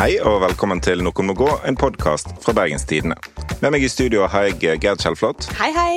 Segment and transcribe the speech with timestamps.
[0.00, 3.18] Hei og velkommen til Noen må gå, en podkast fra Bergenstidene.
[3.60, 5.50] Med meg i studio har jeg Gerd Kjellflot.
[5.58, 5.96] Hei, hei.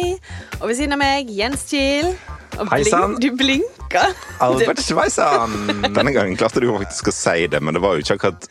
[0.57, 2.09] Og ved siden av meg, Jens Kiel.
[2.57, 3.15] Og Hei, sann.
[3.23, 4.11] du blinker.
[4.43, 5.55] Albert Schweizan!
[5.95, 8.50] Denne gangen klarte du faktisk å si det, men det var jo ikke akkurat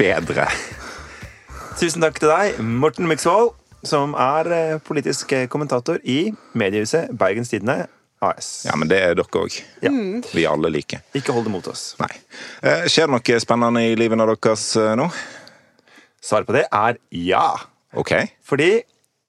[0.00, 0.48] bedre.
[1.76, 3.52] Tusen takk til deg, Morten Myksvold,
[3.84, 7.82] som er eh, politisk kommentator i mediehuset Bergens Tidende
[8.22, 8.50] AS.
[8.68, 9.58] Ja, men det er dere òg.
[9.82, 9.90] Ja.
[10.32, 11.02] Vi alle liker.
[11.18, 11.92] Ikke hold det mot oss.
[12.02, 12.12] Nei.
[12.62, 15.08] Eh, Skjer det noe spennende i livene deres eh, nå?
[16.22, 17.46] Svaret på det er ja.
[17.98, 18.14] OK.
[18.46, 18.72] Fordi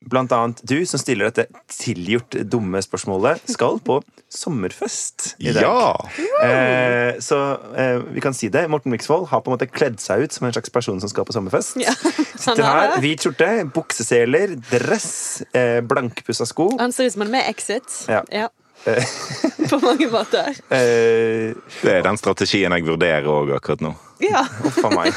[0.10, 4.00] blant annet du som stiller dette tilgjort dumme spørsmålet, skal på
[4.34, 5.64] sommerfest i dag.
[5.64, 6.44] Ja!
[6.44, 7.40] Eh, så
[7.80, 8.66] eh, vi kan si det.
[8.72, 11.28] Morten Myksvold har på en måte kledd seg ut som en slags person som skal
[11.28, 11.78] på sommerfest.
[11.82, 11.94] Ja,
[12.34, 15.14] Sitter her, hvit skjorte, bukseseler, dress,
[15.56, 16.74] eh, blankpussa sko.
[16.82, 18.04] Han ser ut som han er med Exit.
[18.12, 18.50] Ja.
[19.70, 20.50] På mange måter.
[20.70, 23.94] Eh, Det er den strategien jeg vurderer òg akkurat nå.
[24.24, 24.44] Ja.
[24.64, 25.14] Huff a meg.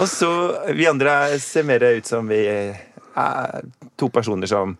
[0.00, 0.30] Og så
[0.74, 3.66] vi andre ser mer ut som vi er
[3.98, 4.76] to personer som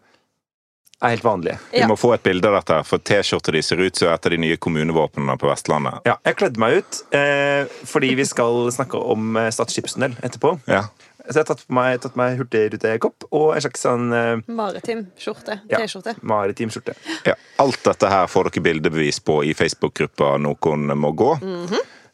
[1.02, 1.58] er helt vanlige.
[1.72, 1.86] Vi Ja.
[1.88, 4.36] må få et bilde av dette, for T-skjorta di ser ut som et av de
[4.38, 6.02] nye kommunevåpnene på Vestlandet.
[6.04, 10.58] Ja, jeg kledde meg ut eh, fordi vi skal snakke om eh, Stad skipstunnel etterpå.
[10.68, 10.82] Ja.
[11.30, 15.04] Så jeg har tatt på meg, tatt meg hurtigrutekopp og en slags sånn eh, Maritim
[15.20, 15.60] skjorte.
[15.70, 16.16] ja, T-skjorte.
[16.26, 16.96] maritim skjorte.
[17.28, 17.36] Ja.
[17.62, 21.30] Alt dette her får dere bildebevis på i Facebook-gruppa Noen må gå.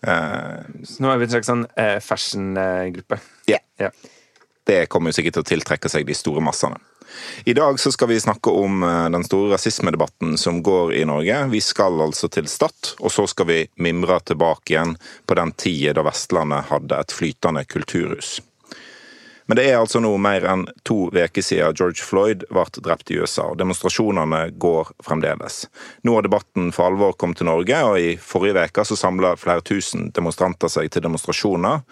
[0.07, 3.19] Eh, Så nå er vi en slags sånn eh, fashion-gruppe.
[3.49, 3.59] Ja.
[3.81, 3.91] Ja.
[4.67, 6.77] det kommer jo sikkert til å tiltrekke seg de store massene.
[7.47, 11.39] I dag så skal vi snakke om eh, den store rasismedebatten som går i Norge.
[11.53, 15.95] Vi skal altså til Stad, og så skal vi mimre tilbake igjen på den tida
[15.97, 18.41] da Vestlandet hadde et flytende kulturhus.
[19.47, 23.19] Men det er altså nå mer enn to uker siden George Floyd ble drept i
[23.21, 25.67] USA, og demonstrasjonene går fremdeles.
[26.03, 29.63] Nå har debatten for alvor kommet til Norge, og i forrige uke så samla flere
[29.63, 31.85] tusen demonstranter seg til demonstrasjoner.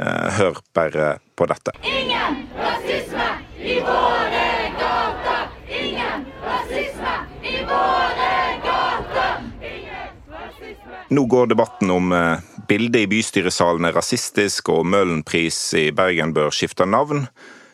[0.00, 1.74] Eh, Hør bare på dette.
[1.84, 3.26] Ingen rasisme
[3.58, 4.46] i våre
[4.78, 5.50] gater!
[5.82, 8.30] Ingen rasisme i våre
[8.64, 9.42] gater!
[9.60, 12.38] Ingen rasisme Nå går debatten om eh,
[12.70, 17.26] bildet i bystyresalen er rasistisk, og Møhlenpris i Bergen bør skifte navn.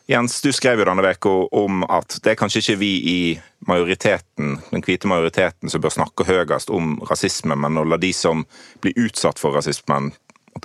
[0.09, 3.19] Jens, du skrev jo denne veka om at det er kanskje ikke vi i
[3.67, 8.47] majoriteten, den hvite majoriteten som bør snakke høyest om rasisme, men å la de som
[8.84, 10.12] blir utsatt for rasismen,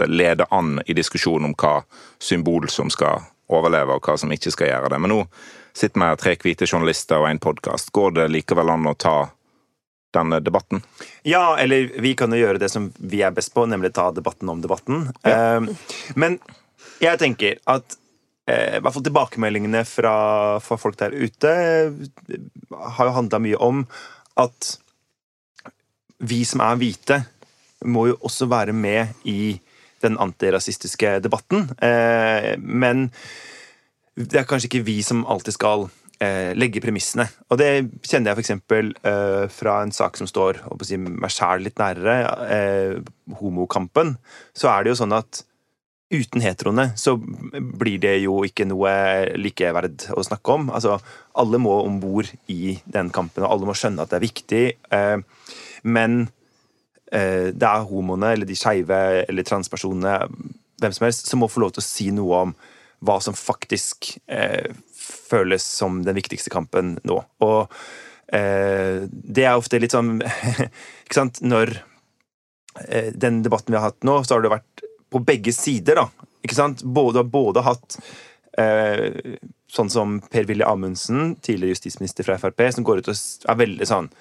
[0.08, 1.81] lede an i diskusjonen om hva
[2.22, 5.02] symbol som skal overleve, og hva som ikke skal gjøre det.
[5.03, 5.19] Men nå
[5.74, 7.92] sitter vi her, tre hvite journalister og en podkast.
[7.92, 9.18] Går det likevel an å ta
[10.16, 10.84] denne debatten?
[11.28, 14.50] Ja, eller vi kan jo gjøre det som vi er best på, nemlig ta debatten
[14.52, 15.10] om debatten.
[15.24, 15.60] Ja.
[16.16, 16.40] men
[17.02, 17.98] jeg tenker at
[18.50, 20.16] eh, i hvert fall tilbakemeldingene fra,
[20.64, 22.40] fra folk der ute eh,
[22.98, 23.86] har jo handla mye om
[24.42, 24.76] at
[26.22, 27.24] vi som er hvite,
[27.90, 29.56] må jo også være med i
[30.02, 31.70] den antirasistiske debatten.
[31.82, 33.10] Eh, men
[34.18, 35.88] det er kanskje ikke vi som alltid skal
[36.54, 37.26] legge premissene.
[37.50, 37.70] Og det
[38.06, 38.52] kjenner jeg f.eks.
[39.09, 43.00] Eh, fra en sak som står si, meg sjæl litt nærere, eh,
[43.40, 44.16] homokampen.
[44.54, 45.44] Så er det jo sånn at
[46.12, 48.92] uten heteroene så blir det jo ikke noe
[49.40, 50.70] likeverd å snakke om.
[50.76, 50.98] Altså,
[51.40, 54.64] alle må om bord i den kampen, og alle må skjønne at det er viktig.
[54.92, 55.48] Eh,
[55.88, 56.20] men
[57.12, 60.20] eh, det er homoene eller de skeive eller transpersonene,
[60.81, 62.54] hvem som helst, som må få lov til å si noe om
[63.06, 64.74] hva som faktisk eh,
[65.12, 67.20] føles som den viktigste kampen nå.
[67.46, 67.62] Og
[68.34, 70.20] eh, det er ofte litt sånn
[71.06, 71.42] Ikke sant?
[71.44, 71.76] Når
[72.88, 76.28] eh, den debatten vi har hatt nå, så har det vært på begge sider, da.
[76.42, 76.84] Ikke sant?
[76.84, 78.00] Både, både hatt
[78.60, 79.38] eh,
[79.72, 84.12] sånn som Per-Willy Amundsen, tidligere justisminister fra Frp, som går ut og er veldig sånn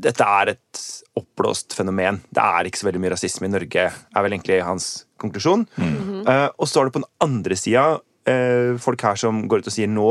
[0.00, 0.82] dette er et
[1.18, 2.20] oppblåst fenomen.
[2.30, 5.66] Det er ikke så veldig mye rasisme i Norge, er vel egentlig hans konklusjon.
[5.80, 7.98] Eh, og så har du på den andre sida
[8.30, 10.10] eh, folk her som går ut og sier nå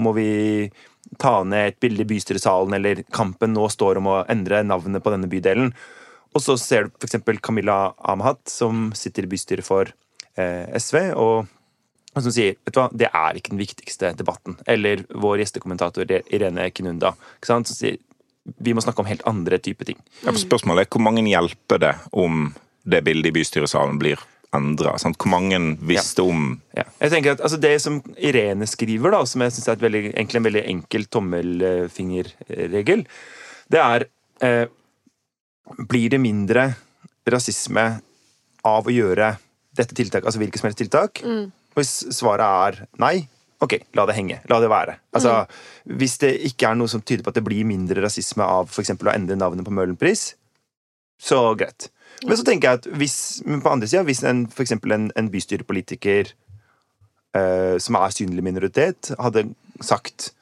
[0.00, 0.30] må vi
[1.20, 5.12] ta ned et bilde i bystyresalen, eller kampen nå står om å endre navnet på
[5.12, 5.72] denne bydelen.
[6.36, 7.18] Og så ser du f.eks.
[7.42, 9.90] Camilla Amahat, som sitter i bystyret for
[10.38, 11.48] eh, SV, og,
[12.14, 14.58] som sier vet du hva, det er ikke den viktigste debatten.
[14.70, 17.98] Eller vår gjestekommentator Irene Kinunda, som sier
[18.58, 19.98] vi må snakke om helt andre typer ting.
[20.24, 22.52] Ja, Spørsmålet er hvor mange hjelper det om
[22.88, 24.22] det bildet i bystyresalen blir
[24.56, 24.96] endra?
[24.98, 26.84] Hvor mange visste om Ja.
[27.00, 30.04] Jeg tenker at altså, Det som Irene skriver, da, som jeg synes er et veldig,
[30.14, 33.06] egentlig en veldig enkel tommelfingerregel,
[33.70, 34.06] det er
[34.42, 34.66] eh,
[35.88, 36.74] Blir det mindre
[37.30, 38.00] rasisme
[38.66, 39.36] av å gjøre
[39.76, 41.20] dette tiltaket, altså hvilket som helst tiltak?
[41.22, 41.52] Mm.
[41.78, 43.28] hvis svaret er nei,
[43.62, 44.40] ok, la det henge.
[44.50, 44.96] La det være.
[45.14, 45.46] Altså,
[45.84, 48.82] Hvis det ikke er noe som tyder på at det blir mindre rasisme av for
[48.82, 50.34] eksempel å endre navnet på Møhlenpris,
[51.20, 51.90] så greit.
[52.26, 55.08] Men så tenker jeg at hvis, men på andre sida, hvis en, for eksempel en,
[55.16, 56.32] en bystyrepolitiker
[57.36, 59.48] eh, som er synlig minoritet, hadde
[59.84, 60.34] sagt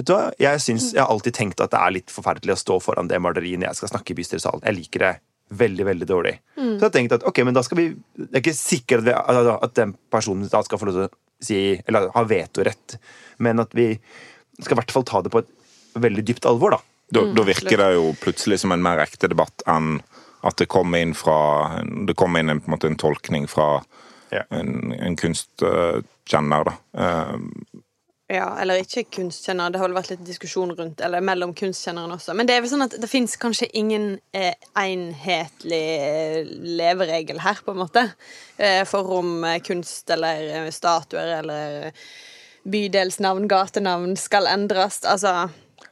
[0.00, 2.60] Vet du hva, jeg, synes, jeg har alltid tenkt at det er litt forferdelig å
[2.62, 4.62] stå foran det maleriet når jeg skal snakke i bystyresalen.
[4.64, 5.10] Jeg liker det
[5.60, 6.32] veldig, veldig dårlig.
[6.54, 9.10] Så jeg har tenkt at ok, men da skal vi Det er ikke sikkert at,
[9.36, 11.10] vi, at den personen da skal få lov til å
[11.44, 12.96] si Eller ha vetorett,
[13.44, 13.90] men at vi
[14.60, 15.52] skal i hvert fall ta det på et
[16.00, 16.80] veldig dypt alvor, da.
[17.10, 19.98] Da, da virker det jo plutselig som en mer ekte debatt enn
[20.42, 23.82] at det kommer inn fra Det kommer inn en, på en, måte, en tolkning fra
[24.30, 24.44] Ja.
[24.50, 26.74] en, en kunstkjenner, da.
[26.94, 27.38] Eh,
[28.30, 29.72] Ja, eller ikke kunstkjenner.
[29.74, 32.30] Det har vel vært litt diskusjon rundt, eller mellom kunstkjenneren også.
[32.38, 37.58] Men det er vel sånn at det fins kanskje ingen eh, enhetlig eh, leveregel her,
[37.66, 38.04] på en måte.
[38.56, 41.90] Eh, for om eh, kunst eller statuer eller
[42.70, 45.00] bydelsnavn, gatenavn skal endres.
[45.10, 45.48] Altså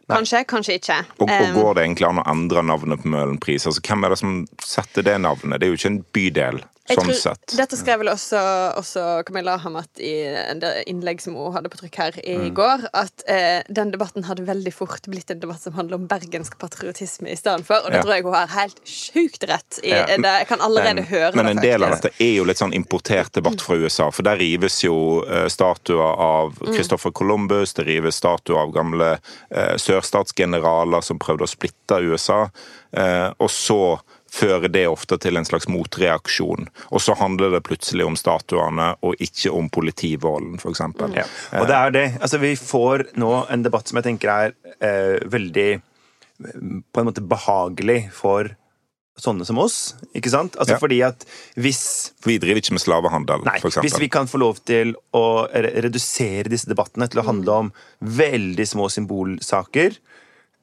[0.09, 0.99] Kanskje, kanskje ikke.
[1.21, 3.67] Og, og går det egentlig an å endre navnet på Møhlenpris?
[3.69, 5.61] Altså, hvem er det som setter det navnet?
[5.61, 7.57] Det er jo ikke en bydel, Jeg sånn tror- sett.
[7.57, 8.41] Dette skrev vel også,
[8.79, 10.15] også Camilla Hamat i
[10.59, 12.55] det innlegg som hun hadde på trykk her i Mm.
[12.55, 16.59] går, at eh, den debatten hadde veldig fort blitt en debatt som handler om bergensk
[16.59, 18.03] patriotisme i stedet for, og det Ja.
[18.03, 19.89] tror jeg hun har helt sjukt rett i.
[19.91, 20.07] Ja.
[20.07, 21.57] Det, jeg kan allerede Men- høre Men det.
[21.57, 24.11] en del av dette er jo litt sånn importert debatt fra USA.
[24.11, 26.75] For der rives jo eh, statuer av Mm.
[26.75, 29.19] Christopher Columbus, det rives statuer av gamle
[29.51, 32.51] eh, sørstatsgeneraler som prøvde å splitte USA.
[32.93, 34.01] Eh, og så
[34.33, 36.69] fører det ofte til en slags motreaksjon.
[36.93, 40.75] Og så handler det plutselig om statuene, og ikke om politivolden, f.eks.
[40.77, 41.17] eksempel.
[41.17, 41.27] Ja.
[41.61, 42.07] Og det er det.
[42.21, 47.09] Altså, vi får nå en debatt som jeg tenker er eh, veldig eh, på en
[47.09, 48.53] måte behagelig for
[49.19, 49.95] sånne som oss.
[50.15, 50.55] Ikke sant?
[50.63, 50.79] Altså Ja.
[50.79, 51.25] fordi at
[51.59, 55.49] hvis For vi driver ikke med slavehandel, Nei, hvis vi kan få lov til å
[55.51, 59.99] redusere disse debattene til å handle om veldig små symbolsaker,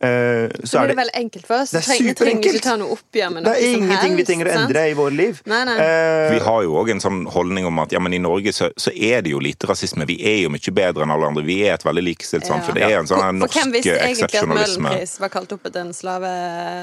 [0.02, 1.72] eh, så Så blir det det veldig enkelt for oss.
[1.72, 2.20] Det er superenkelt.
[2.20, 4.70] Vi trenger ikke ta noe oppgjør med det er som ingenting vi trenger å sant?
[4.70, 5.42] endre i vårt liv.
[5.46, 5.76] Nei, nei.
[5.80, 8.70] Uh, Vi har jo òg en sånn holdning om at ja, men i Norge så,
[8.78, 10.06] så er det jo lite rasisme.
[10.06, 11.44] Vi er jo mye bedre enn alle andre.
[11.48, 12.76] Vi er et veldig likestilt samfunn.
[12.76, 14.84] Det er en sånn her For- For hvem norsk visste egentlig at eksepsjonalisme.
[14.90, 16.32] Møhlenpris var kalt opp etter en, slave,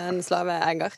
[0.08, 0.92] en slaveeier?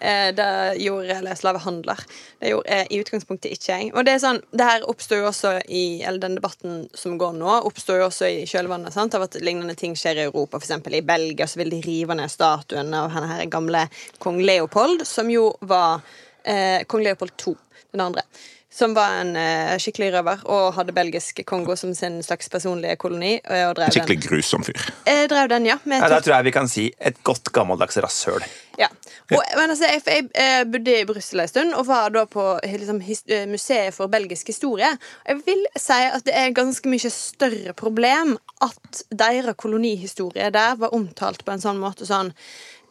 [0.00, 0.50] Eh, det
[0.84, 2.04] gjorde, eller slavehandler.
[2.40, 3.90] Det gjorde i utgangspunktet ikke jeg.
[3.94, 7.32] Og det er sånn, det her oppstår jo også i Eller den debatten som går
[7.38, 10.58] nå, oppstår jo også i kjølvannet sant, av at lignende ting skjer i Europa.
[10.58, 13.86] Eksempel i Belgia så vil de rive ned statuen av denne her gamle
[14.18, 16.02] kong Leopold, som jo var
[16.42, 17.54] eh, kong Leopold 2,
[17.94, 18.26] den andre.
[18.74, 23.36] Som var en eh, skikkelig røver og hadde belgisk Kongo som sin slags personlige koloni.
[23.44, 23.94] eh, Og drev den.
[24.00, 24.82] Skikkelig grusom fyr.
[25.06, 25.76] Jeg drev den, ja.
[25.86, 28.42] Med ja, da tror jeg vi kan si et godt gammeldags rasshøl.
[28.78, 28.88] Ja.
[29.32, 32.44] Og, men altså, jeg, jeg, eh, bodde i Brussel en stund og var da på
[32.64, 34.90] liksom, his, eh, Museet for belgisk historie.
[35.28, 40.94] Jeg vil si at det er ganske mye større problem at deres kolonihistorie der var
[40.96, 42.32] omtalt på en sånn måte sånn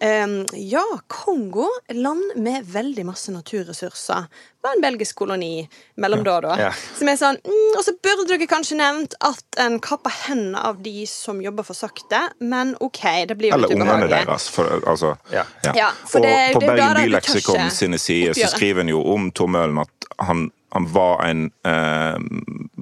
[0.03, 1.65] ehm, ja, Kongo,
[1.95, 4.25] land med veldig masse naturressurser,
[4.63, 5.67] var en belgisk koloni
[5.99, 6.53] mellom da og da.
[6.59, 6.69] Ja.
[6.95, 10.79] Som er sånn mm, Og så burde dere kanskje nevnt at en kapper hendene av
[10.85, 14.47] de som jobber for sakte, men OK, det blir jo Eller ungene deres.
[14.53, 15.43] For, altså, Ja.
[15.75, 19.01] Ja, for og det- på det er Bergen Byleksikon sine sider så skriver en jo
[19.13, 22.17] om Tom Møhlen at han, han var en eh,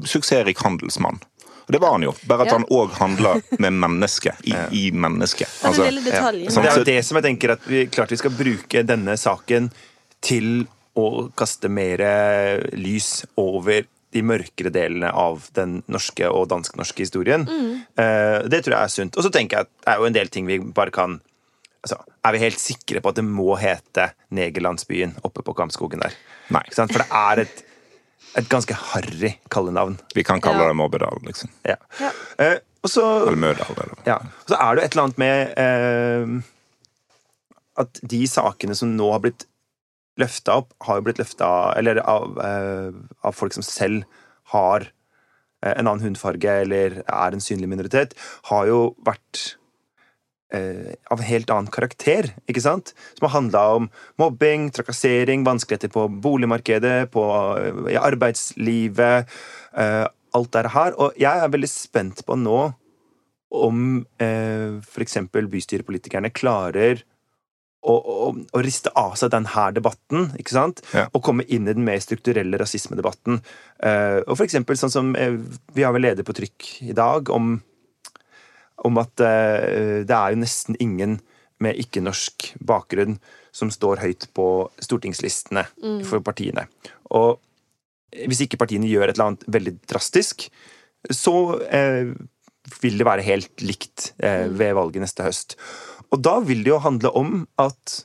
[0.06, 1.20] suksessrik handelsmann.
[1.72, 2.58] Og det var han jo, bare at Ja.
[2.58, 3.32] han òg handla
[3.64, 4.42] med mennesket.
[4.44, 5.48] I, i mennesket.
[5.64, 5.86] Altså.
[5.88, 9.16] Sånn Det er jo det som jeg tenker at vi klart vi skal bruke denne
[9.16, 9.72] saken
[10.22, 10.66] til
[11.00, 12.04] å kaste mer
[12.76, 17.46] lys over de mørkere delene av den norske og dansk-norske historien.
[17.96, 19.16] Eh, Det tror jeg er sunt.
[19.18, 21.22] Og så tenker jeg at det er jo en del ting vi bare kan
[21.86, 26.12] altså, Er vi helt sikre på at det må hete Negerlandsbyen oppe på Kampskogen der?
[26.52, 26.62] Nei.
[26.76, 27.64] For det er et,
[28.40, 29.98] et ganske harry kallenavn.
[30.16, 30.68] Vi kan kalle Ja.
[30.72, 31.50] det Mobbedal, liksom.
[31.68, 31.76] Ja.
[32.00, 32.12] Ja.
[32.40, 33.98] Eh, og så Eller Mørdal, Eller.
[34.08, 34.18] ja.
[34.48, 36.42] Så er det jo et eller annet med eh,
[37.82, 39.46] at de sakene som nå har blitt
[40.20, 42.92] løfta opp, har jo blitt løfta Eller av, eh,
[43.24, 44.04] av folk som selv
[44.54, 44.88] har
[45.64, 48.14] eh, en annen hudfarge eller er en synlig minoritet,
[48.50, 49.56] har jo vært
[50.52, 52.94] av en helt annen karakter, ikke sant?
[53.18, 53.90] Som har handla om
[54.20, 57.24] mobbing, trakassering, vanskeligheter på boligmarkedet, på,
[57.60, 59.32] eh, i arbeidslivet,
[59.78, 60.98] eh, alt det her.
[61.00, 62.74] Og jeg er veldig spent på nå
[63.52, 65.18] om eh, f.eks.
[65.32, 67.04] bystyrepolitikerne klarer
[67.82, 70.84] å, å, å riste av seg denne debatten, ikke sant?
[70.94, 71.08] Ja.
[71.12, 73.42] Og komme inn i den mer strukturelle rasismedebatten.
[73.82, 75.40] Eh, og for eksempel sånn som eh,
[75.74, 77.56] Vi har vel leder på trykk i dag om,
[78.88, 81.20] om at eh, det er jo nesten ingen
[81.62, 83.20] med ikke-norsk bakgrunn
[83.54, 84.46] som står høyt på
[84.82, 85.66] stortingslistene
[86.08, 86.66] for partiene.
[87.14, 87.38] Og
[88.28, 90.48] hvis ikke partiene gjør et eller annet veldig drastisk,
[91.12, 91.36] så
[91.72, 92.14] eh,
[92.82, 95.58] vil det være helt likt eh, ved valget neste høst.
[96.12, 98.02] Og da vil det jo handle om at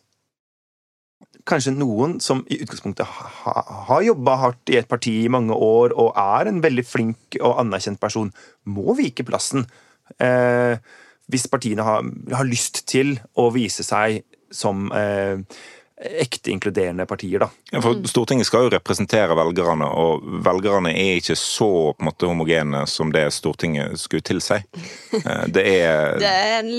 [1.47, 3.55] kanskje noen som i utgangspunktet ha,
[3.89, 7.61] har jobba hardt i et parti i mange år og er en veldig flink og
[7.63, 8.33] anerkjent person,
[8.67, 9.67] må vike plassen.
[10.23, 10.77] Eh,
[11.33, 14.21] hvis partiene har, har lyst til å vise seg
[14.55, 15.41] som eh,
[16.21, 17.49] ekte inkluderende partier, da.
[17.73, 22.29] Ja, for Stortinget skal jo representere velgerne, og velgerne er ikke så på en måte
[22.29, 24.59] homogene som det Stortinget skulle tilsi.
[25.17, 26.71] Eh, Det er Det er en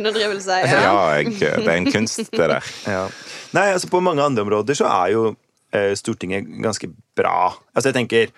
[0.00, 0.60] underdrivelse.
[0.64, 0.94] Ja, Ja.
[1.18, 2.72] jeg, det er en kunst, det der.
[2.94, 3.04] Ja.
[3.52, 5.26] Nei, altså På mange andre områder så er jo
[5.74, 7.50] eh, Stortinget ganske bra.
[7.74, 8.32] Altså jeg tenker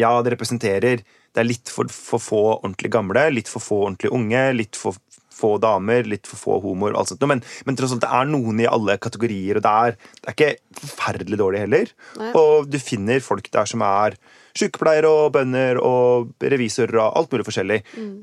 [0.00, 1.04] Ja, det representerer
[1.38, 4.98] Det er litt for, for få ordentlig gamle, litt for få ordentlig unge, litt for
[5.38, 6.96] få damer, litt for få homoer.
[6.98, 7.22] alt sånt.
[7.30, 10.36] Men, men tross alt, det er noen i alle kategorier, og det er, det er
[10.36, 11.92] ikke forferdelig dårlig heller.
[12.18, 12.32] Nei.
[12.40, 14.18] Og du finner folk der som er
[14.58, 17.78] sykepleiere og bønder og revisorer og alt mulig forskjellig.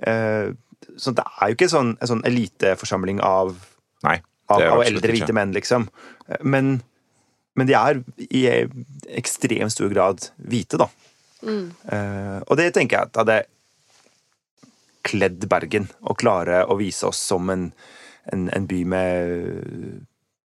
[0.09, 0.51] Eh,
[0.99, 3.55] så det er jo ikke sånn, en sånn eliteforsamling av
[4.05, 4.19] Nei.
[4.51, 5.87] av, av eldre hvite menn, liksom.
[6.43, 6.77] Men,
[7.55, 8.45] men de er i
[9.17, 10.89] ekstremt stor grad hvite, da.
[11.45, 13.37] Eh, og det tenker jeg at hadde
[15.05, 17.69] kledd Bergen å klare å vise oss som en,
[18.33, 20.03] en, en by med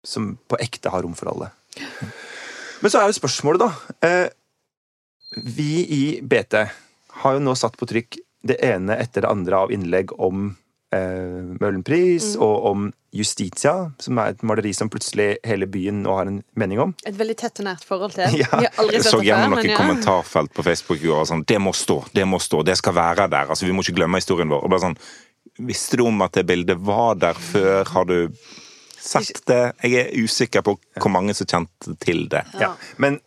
[0.05, 1.53] Som på ekte har rom for alle.
[2.83, 3.69] Men så er jo spørsmålet, da
[4.03, 6.59] uh, Vi i BT
[7.23, 10.51] har jo nå satt på trykk det ene etter det andre av innlegg om
[10.97, 16.31] eh, Møhlenpris og om Justitia, som er et maleri som plutselig hele byen nå har
[16.31, 16.95] en mening om.
[17.05, 18.39] Et veldig tett og nært forhold til.
[18.41, 18.49] Ja.
[18.63, 19.77] Vi har aldri Jeg sett så gjennom noen ja.
[19.81, 23.29] kommentarfelt på Facebook i går sånn Det må stå, det må stå, det skal være
[23.33, 23.53] der.
[23.53, 24.65] Altså, vi må ikke glemme historien vår.
[24.65, 24.99] Og bare sånn
[25.69, 27.85] Visste du om at det bildet var der før?
[27.93, 28.31] Har du
[28.97, 29.61] sett det?
[29.85, 32.41] Jeg er usikker på hvor mange som kjente til det.
[32.57, 32.71] Ja.
[33.03, 33.19] Men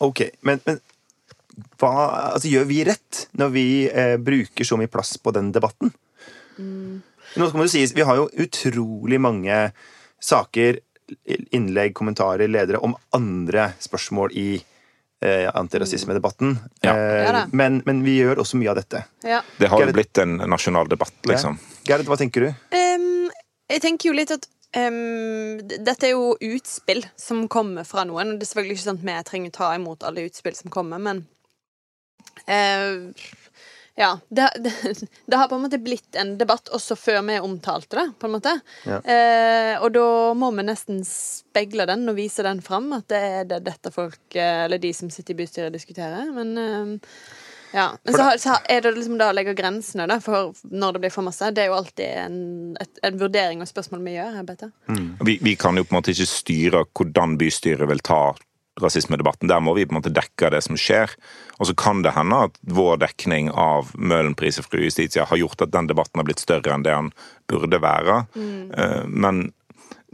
[0.00, 0.80] ok, men, men
[1.76, 1.90] hva,
[2.32, 5.92] altså, gjør vi rett når vi eh, bruker så mye plass på den debatten?
[7.36, 9.56] Nå skal man jo sies, Vi har jo utrolig mange
[10.22, 10.78] saker,
[11.52, 14.48] innlegg, kommentarer, ledere om andre spørsmål i
[15.24, 16.54] eh, antirasismedebatten.
[16.86, 16.94] Ja.
[16.96, 19.02] Eh, men, men vi gjør også mye av dette.
[19.26, 19.42] Ja.
[19.58, 21.58] Det har jo Gerrit- blitt en nasjonal debatt, liksom.
[21.84, 22.50] Gerhard, hva tenker du?
[22.72, 23.28] Um,
[23.68, 24.48] jeg tenker jo litt at
[24.78, 28.36] um, dette er jo utspill som kommer fra noen.
[28.38, 31.02] Det er selvfølgelig ikke sånn at vi trenger å ta imot alle utspill som kommer,
[31.04, 31.24] men
[32.48, 33.12] eh,
[33.96, 34.72] ja, det, det,
[35.26, 38.34] det har på en måte blitt en debatt også før vi omtalte det, på en
[38.34, 38.56] måte.
[38.82, 38.98] Ja.
[39.00, 40.08] Eh, og da
[40.38, 44.22] må vi nesten speile den og vise den fram, at det er det dette folk,
[44.34, 46.26] eh, eller de som sitter i bystyret, diskuterer.
[46.34, 47.12] Men eh,
[47.74, 47.88] ja.
[48.02, 51.14] Men så, så er det liksom da å legge grensene da, for når det blir
[51.14, 51.50] for masse.
[51.54, 52.36] Det er jo alltid en,
[52.82, 54.36] et, en vurdering og spørsmål vi gjør.
[54.38, 54.70] her, vet det.
[55.26, 58.22] Vi, vi kan jo på en måte ikke styre hvordan bystyret vil ta
[58.82, 59.48] rasismedebatten.
[59.48, 61.12] Der må vi på en måte dekke det som skjer.
[61.58, 65.62] Og så kan det hende at vår dekning av Møhlenpris og Fru Justitia har gjort
[65.66, 67.12] at den debatten har blitt større enn det den
[67.50, 68.24] burde være.
[68.34, 69.12] Mm.
[69.14, 69.44] Men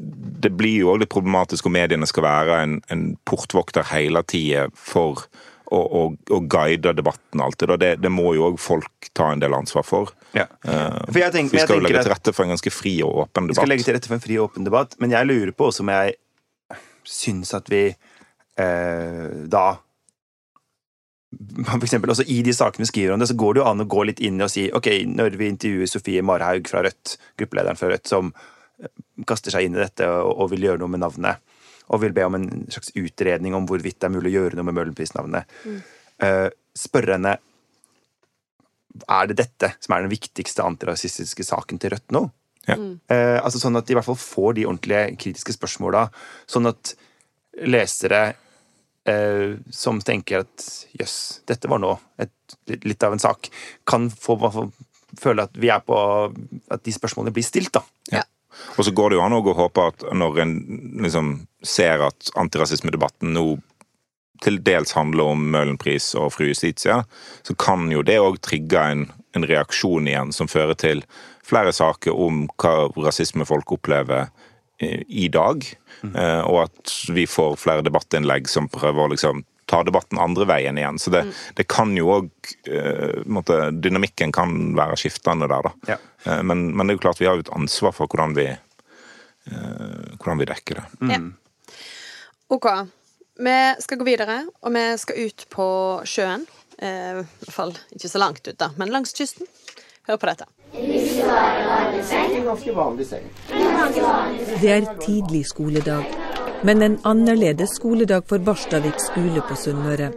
[0.00, 4.68] det blir jo òg litt problematisk om mediene skal være en, en portvokter hele tida
[4.76, 5.26] for
[5.70, 6.02] å, å,
[6.34, 7.74] å guide debatten alltid.
[7.74, 10.12] Og det, det må jo òg folk ta en del ansvar for.
[10.36, 10.46] Ja.
[10.64, 12.96] Eh, For jeg tenker, Vi jeg skal jo legge til rette for en ganske fri
[13.06, 13.56] og åpen debatt.
[13.56, 15.68] Vi skal legge til rette for en fri og åpen debatt, men jeg lurer på
[15.70, 16.16] også om jeg
[17.10, 18.09] syns at vi eh,
[18.60, 19.64] da
[21.64, 23.84] for eksempel, også I de sakene vi skriver om det, så går det jo an
[23.84, 27.78] å gå litt inn og si ok, når vi intervjuer Sofie Marhaug fra Rødt, gruppelederen
[27.78, 28.32] fra Rødt, som
[28.82, 28.90] eh,
[29.28, 31.44] kaster seg inn i dette og, og vil gjøre noe med navnet,
[31.90, 34.66] og vil be om en slags utredning om hvorvidt det er mulig å gjøre noe
[34.68, 35.54] med Møhlenpris-navnet,
[36.26, 36.48] eh,
[36.78, 37.38] spørre henne
[39.06, 42.26] er det dette som er den viktigste antirasistiske saken til Rødt nå?
[42.66, 42.76] Ja.
[42.76, 46.08] Eh, altså Sånn at de i hvert fall får de ordentlige kritiske spørsmåla.
[46.50, 46.92] Sånn at
[47.70, 48.46] lesere eh,
[49.74, 50.66] som tenker at
[50.98, 51.16] jøss,
[51.48, 52.32] dette var nå et,
[52.84, 53.50] litt- av en sak,
[53.88, 54.36] kan få
[55.20, 55.96] føle at vi er på
[56.70, 57.82] At de spørsmålene blir stilt, da.
[58.12, 58.22] Ja.
[58.76, 60.54] Og så går det jo an å håpe at når en
[61.02, 63.44] liksom ser at antirasismedebatten nå
[64.40, 67.02] til dels handler om Møhlenpris og Fru Justitia,
[67.44, 69.04] så kan jo det òg trigge en,
[69.36, 71.02] en reaksjon igjen som fører til
[71.44, 74.46] flere saker om hva rasisme folk opplever eh,
[75.08, 75.64] i dag,
[76.14, 80.78] eh, og at vi får flere debattinnlegg som prøver å liksom ta debatten andre veien
[80.80, 80.96] igjen.
[80.99, 81.20] Så det,
[81.54, 82.30] det kan jo òg
[83.84, 85.72] Dynamikken kan være skiftende der, da.
[85.92, 85.99] Ja.
[86.25, 88.49] Eh, Men, men det er jo klart vi har jo et ansvar for hvordan vi,
[88.50, 90.87] eh, hvordan vi dekker det.
[91.12, 91.20] Ja.
[92.50, 92.66] OK.
[93.40, 95.68] Vi skal gå videre, og vi skal ut på
[96.04, 96.49] sjøen.
[96.80, 99.46] Eh, I hvert fall ikke så langt ut, da, men langs kysten.
[100.08, 100.49] Hør på dette.
[103.80, 106.04] Det er tidlig skoledag,
[106.68, 110.10] men en annerledes skoledag for Barstavik skole på Sunnmøre.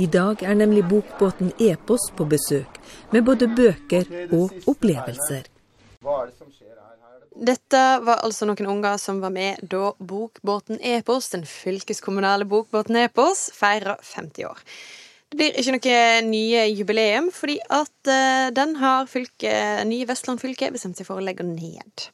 [0.00, 2.78] I dag er nemlig bokbåten Epos på besøk,
[3.12, 5.50] med både bøker og opplevelser.
[7.40, 13.50] Dette var altså noen unger som var med da Bokbåten Epos, den fylkeskommunale Bokbåten Epos,
[13.56, 14.64] feira 50 år.
[15.30, 19.52] Det blir ikke noe nye jubileum, fordi at eh, den har fylke,
[19.86, 22.08] nye Vestland fylke bestemt seg for å legge ned.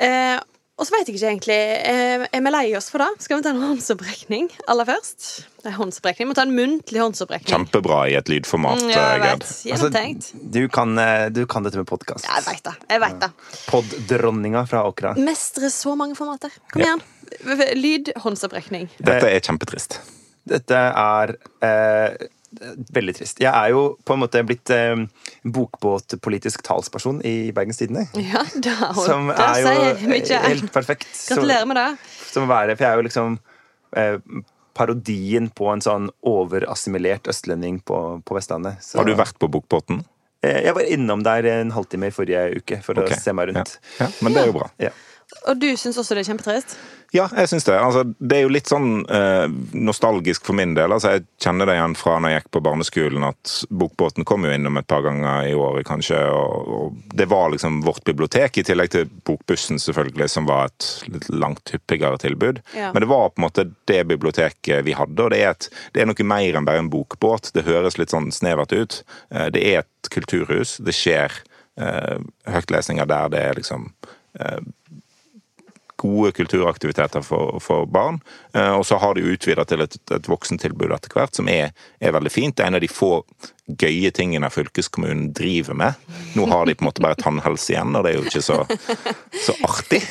[0.00, 0.38] Eh,
[0.80, 3.08] og så veit jeg ikke egentlig eh, Er vi lei oss for det?
[3.20, 5.26] Skal vi ta en håndsopprekning aller først?
[5.60, 6.24] Det er håndsopprekning.
[6.24, 7.52] Vi må ta en muntlig håndsopprekning.
[7.52, 9.44] Kjempebra i et lydformat, Mm, ja, jeg eh, Gerd.
[9.44, 9.58] vet.
[9.68, 10.30] Gjennomtenkt.
[10.56, 12.24] du, kan, eh, du kan dette med podkast.
[12.24, 12.74] Ja, jeg veit det.
[12.94, 13.30] Jeg vet det.
[13.68, 15.12] Poddronninga fra Åkra.
[15.20, 16.50] Mestre så mange formater.
[16.72, 16.96] Kom Ja.
[16.96, 17.76] igjen.
[17.76, 18.88] Lydhåndsopprekning.
[19.04, 19.98] Dette er kjempetrist.
[20.48, 22.16] Dette er eh,
[22.90, 23.38] veldig trist.
[23.42, 24.98] Jeg er jo på en måte blitt eh,
[25.46, 28.08] bokbåtpolitisk talsperson i Bergens Tidende.
[28.18, 28.42] Ja,
[28.98, 30.40] Som er jo mye.
[30.48, 31.10] helt perfekt.
[31.30, 31.88] Gratulerer med det.
[32.30, 33.36] som som være, for jeg er jo liksom
[33.98, 34.16] eh,
[34.76, 38.80] parodien på en sånn overassimilert østlending på, på Vestlandet.
[38.84, 40.04] Så, Har du vært på Bokbåten?
[40.44, 43.18] Eh, Jeg var innom der en halvtime i forrige uke for okay.
[43.18, 43.78] å se meg rundt.
[43.98, 44.06] Ja.
[44.06, 44.70] ja, men det er jo bra.
[44.80, 44.94] Ja.
[45.48, 46.74] Og du syns også det er kjempetrist?
[47.10, 47.74] Ja, jeg syns det.
[47.74, 50.92] Altså, det er jo litt sånn eh, nostalgisk for min del.
[50.94, 54.52] Altså, jeg kjenner det igjen fra når jeg gikk på barneskolen, at Bokbåten kom jo
[54.54, 56.20] innom et par ganger i året, kanskje.
[56.30, 60.88] Og, og det var liksom vårt bibliotek, i tillegg til Bokbussen, selvfølgelig, som var et
[61.10, 62.62] litt langt hyppigere tilbud.
[62.78, 62.92] Ja.
[62.94, 66.04] Men det var på en måte det biblioteket vi hadde, og det er, et, det
[66.04, 67.50] er noe mer enn bare en bokbåt.
[67.56, 69.02] Det høres litt sånn snevert ut.
[69.34, 70.78] Eh, det er et kulturhus.
[70.78, 71.42] Det skjer
[71.74, 73.90] eh, høytlesninger der det er liksom
[76.00, 78.20] gode kulturaktiviteter for, for barn.
[78.56, 82.16] Eh, og så har de utvida til et, et voksentilbud etter hvert, som er, er
[82.16, 82.56] veldig fint.
[82.56, 83.12] Det er en av de få
[83.80, 86.10] gøye tingene fylkeskommunen driver med.
[86.34, 88.62] Nå har de på en måte bare tannhelse igjen, og det er jo ikke så,
[89.46, 90.02] så artig.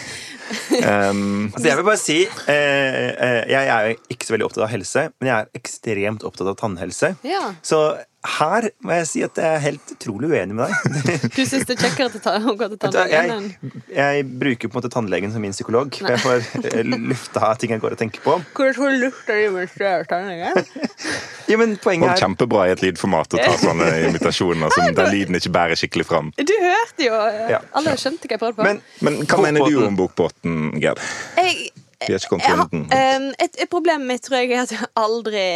[0.50, 4.72] Um, Altså, jeg vil bare si eh, eh, Jeg er ikke så veldig opptatt av
[4.72, 7.12] helse, men jeg er ekstremt opptatt av tannhelse.
[7.28, 7.44] Ja.
[7.62, 7.82] Så
[8.28, 10.98] her må jeg si at jeg er helt utrolig uenig med deg.
[11.38, 12.10] Du syns det er kjekkere
[12.52, 15.96] å gå til tannlegen jeg, jeg bruker på en måte tannlegen som min psykolog.
[15.96, 18.36] For jeg får eh, lufta ting jeg går og tenker på.
[18.60, 20.70] Hvordan lufter du lukter det mens du er tannlegen?
[21.50, 25.40] Jo, men poenget er kjempebra i et lydformat å ta sånne invitasjoner som der lyden
[25.40, 26.34] ikke bærer skikkelig fram.
[26.36, 27.64] Du hørte jo eh, Ja.
[27.80, 28.68] Alle skjønte hva jeg prøvde på.
[28.68, 31.00] Men Men hva mener du om Bokbåten, Gerd?
[31.40, 31.72] jeg,
[32.04, 32.86] Vi har ikke kommet til enden.
[32.92, 35.48] eh, et, et problem mitt tror jeg er at jeg aldri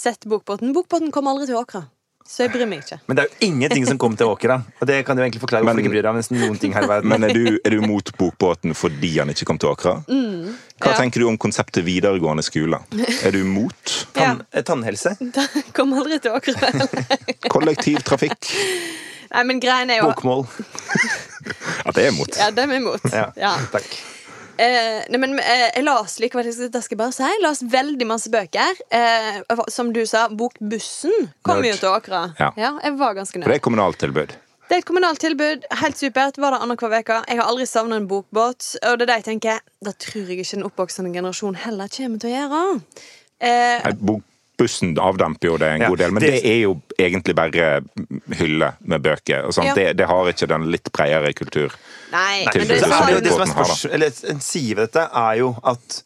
[0.00, 0.72] sett Bokbåten.
[0.76, 1.82] Bokbåten kom aldri til Åkra,
[2.30, 3.00] så jeg bryr meg ikke.
[3.08, 4.56] Men det er jo ingenting som kom til Åkra.
[4.80, 6.58] Og det kan du egentlig forklare hvorfor Men- du ikke bryr deg om nesten noen
[6.62, 7.08] ting her i verden.
[7.12, 9.94] Men er du, er du mot Bokbåten fordi han ikke kom til Åkra?
[10.06, 10.54] Hva Mm.
[10.84, 10.94] ja.
[10.96, 12.80] tenker du om konseptet videregående skole?
[13.24, 14.62] Er du mot Tann, ja.
[14.62, 15.16] tannhelse.
[15.36, 15.44] Da
[15.76, 16.72] kom aldri til Åkra.
[17.54, 18.54] kollektivtrafikk?
[19.30, 20.46] Nei, men greien er jo Bokmål.
[21.84, 22.36] Ja, det er mot.
[22.36, 23.04] Ja, dem er imot.
[23.12, 23.52] Ja, Ja.
[23.72, 23.86] takk.
[24.60, 28.06] Eh, nei, men eh, jeg las likevel det skal jeg bare si, jeg las veldig
[28.10, 28.82] masse bøker.
[28.92, 29.40] Eh,
[29.72, 32.26] som du sa, Bokbussen kom jo til Åkra.
[32.40, 32.52] Ja.
[32.58, 34.36] jeg var ganske For det er kommunalt tilbud.
[34.70, 35.64] Det er et kommunalt tilbud.
[35.80, 36.36] Helt supert.
[36.38, 37.16] Var det annenhver uke.
[37.26, 38.76] Jeg har aldri savna en bokbåt.
[38.86, 42.22] Og det er det jeg tenker, da tror jeg ikke den oppvoksende generasjon heller kommer
[42.22, 42.60] til å gjøre.
[43.40, 44.20] Eh, Nei,
[44.60, 47.80] Bokbussen avdemper jo det en Ja, god del, men det- det er jo egentlig bare
[48.36, 49.48] hylle med bøker.
[49.64, 49.74] Ja.
[49.74, 51.70] det, det har ikke den litt bredere kultur.
[52.12, 53.74] nei, men det, Så det er det som det som er Bokbåten har, da.
[53.74, 56.02] spørs, eller En side ved dette er jo at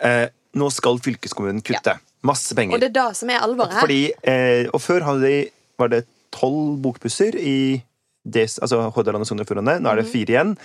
[0.00, 1.98] eh, nå skal fylkeskommunen kutte.
[2.22, 2.74] Masse penger.
[2.74, 3.80] og det er det som er alvoret her.
[3.80, 7.82] Fordi, eh, og før hadde de, var det tolv bokbusser i
[8.26, 9.80] des, altså Hordaland og Sogn og Fjordane.
[9.80, 10.12] Nå er det Mhm.
[10.12, 10.56] fire igjen.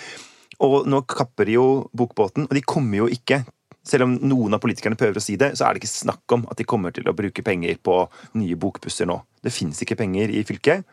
[0.59, 3.45] Og nå kapper de jo Bokbåten, og de kommer jo ikke
[3.83, 6.45] selv om noen av politikerne prøver å si det, så er det ikke snakk om
[6.51, 7.97] at de kommer til å bruke penger på
[8.39, 9.19] nye bokbusser nå.
[9.43, 10.85] Det fins ikke penger i fylket.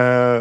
[0.00, 0.40] Eh,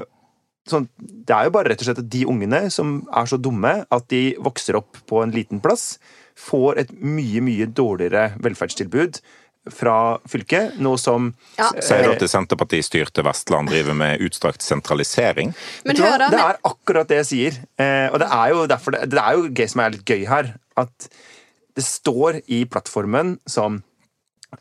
[0.70, 3.76] sånn, det er jo bare rett og slett at de ungene som er så dumme
[3.84, 5.98] at de vokser opp på en liten plass,
[6.40, 9.22] får et mye, mye dårligere velferdstilbud
[9.72, 11.70] fra fylket, noe som Ja.
[11.80, 15.54] Sier du at Senterpartiet styrte Vestland driver med utstrakt sentralisering?
[15.86, 17.62] Men hør da, det er akkurat det jeg sier.
[17.80, 20.26] Eh, og det er jo derfor det, det er jo det som er litt gøy
[20.28, 20.56] her.
[20.76, 21.08] At
[21.76, 23.80] det står i plattformen som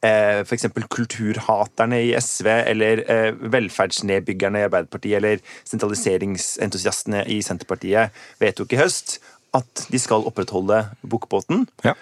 [0.03, 8.73] eh, eksempel kulturhaterne i SV, eller eh, velferdsnedbyggerne i Arbeiderpartiet, eller sentraliseringsentusiastene i Senterpartiet vedtok
[8.73, 9.19] i høst
[9.57, 11.67] at de skal opprettholde Bokbåten.
[11.85, 11.93] Ja.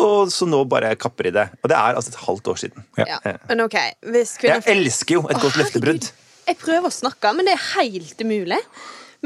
[0.00, 1.46] Og så nå bare kapper de det.
[1.64, 2.84] Og det er altså et halvt år siden.
[2.96, 3.18] ja.
[3.50, 3.74] Men OK.
[4.06, 6.06] Hvis kvinner Jeg elsker jo et godt løftebrudd.
[6.46, 8.60] Jeg prøver å snakke, men det er helt umulig.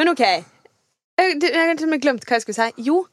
[0.00, 0.24] Men OK.
[0.24, 2.88] Jeg, det- jeg har til glemt hva jeg skulle si.
[2.88, 3.04] Jo,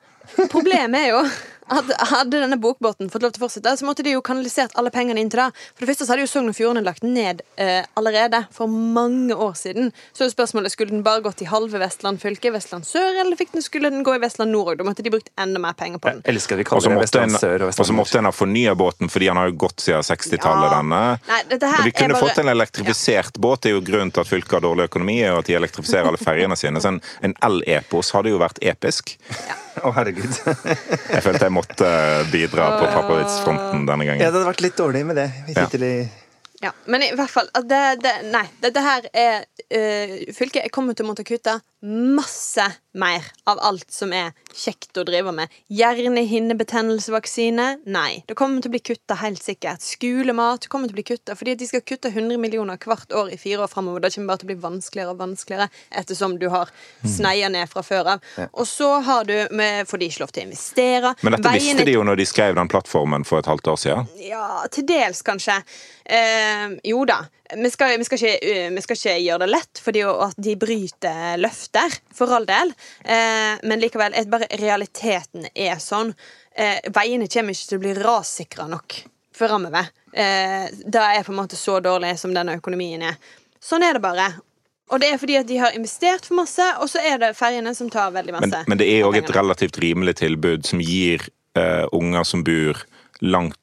[0.50, 1.22] problemet er jo
[1.72, 4.92] hadde, hadde denne bokbåten fått lov til å fortsette, så måtte de jo kanalisert alle
[4.94, 5.48] pengene inn til det.
[5.74, 9.34] For det første så hadde jo Sogn og Fjordane lagt ned eh, allerede for mange
[9.36, 9.92] år siden.
[10.14, 13.54] Så er spørsmålet skulle den bare gått i halve Vestland fylke, Vestland sør, eller fikk
[13.56, 14.82] den, skulle den gå i Vestland nord òg?
[14.82, 16.22] Da måtte de brukt enda mer penger på den.
[16.26, 18.34] Jeg elsker at vi kaller det Vestland Sør og Vestland og så måtte en ha
[18.36, 20.78] fornya båten, fordi han har jo gått siden 60-tallet, Ja.
[20.78, 21.02] denne.
[21.28, 23.62] Nei, dette her Men vi kunne er bare- fått en elektrifisert båt.
[23.64, 26.18] Det er jo grunnen til at fylket har dårlig økonomi, og at de elektrifiserer alle
[26.22, 26.82] ferjene sine.
[26.84, 29.16] Så en, en el-epos hadde jo vært episk.
[29.86, 30.28] Å, herregud.
[30.36, 31.92] Jeg følte jeg måtte
[32.32, 34.22] bidra på pappavitsfronten denne gangen.
[34.22, 35.30] Ja, det hadde vært litt dårlig med det.
[35.48, 35.64] Ja.
[35.64, 35.96] Hittil i
[36.62, 41.08] Ja, men i hvert fall det, det, Nei, dette her er uh, Fylket kommer til
[41.08, 45.50] å måtte kutte masse mer av alt som er kjekt å drive med.
[45.72, 47.68] Hjernehinnebetennelsevaksine?
[47.90, 48.24] Nei.
[48.28, 49.82] Det kommer til å bli kutta helt sikkert.
[49.86, 53.38] Skolemat kommer til å bli kutta fordi de skal kutte 100 millioner hvert år i
[53.42, 54.00] fire år framover.
[54.04, 55.68] Det kommer bare til å bli vanskeligere og vanskeligere
[56.04, 56.68] ettersom du har
[57.08, 58.20] sneia ned fra før av.
[58.52, 61.16] Og så har du med, får de ikke lov til å investere.
[61.22, 61.62] Men dette Veien...
[61.72, 64.04] visste de jo når de skrev den plattformen for et halvt år siden.
[64.28, 65.58] ja, til dels, kanskje.
[66.06, 67.24] Eh, jo da.
[67.56, 70.56] Vi skal, vi, skal ikke, eh, vi skal ikke gjøre det lett, fordi at de
[70.60, 71.40] bryter
[71.72, 72.74] løfter, for all del.
[73.04, 76.14] Eh, men likevel, bare realiteten er sånn.
[76.56, 79.04] Eh, veiene kommer ikke til å bli rassikra nok
[79.36, 79.90] framover.
[80.14, 83.18] Eh, det er på en måte så dårlig som denne økonomien er.
[83.62, 84.34] Sånn er det bare.
[84.92, 87.74] Og det er fordi at de har investert for masse, og så er det ferjene
[87.76, 88.50] som tar veldig masse.
[88.52, 91.24] Men, men det er òg et relativt rimelig tilbud som gir
[91.56, 92.82] eh, unger som bor
[93.22, 93.56] langt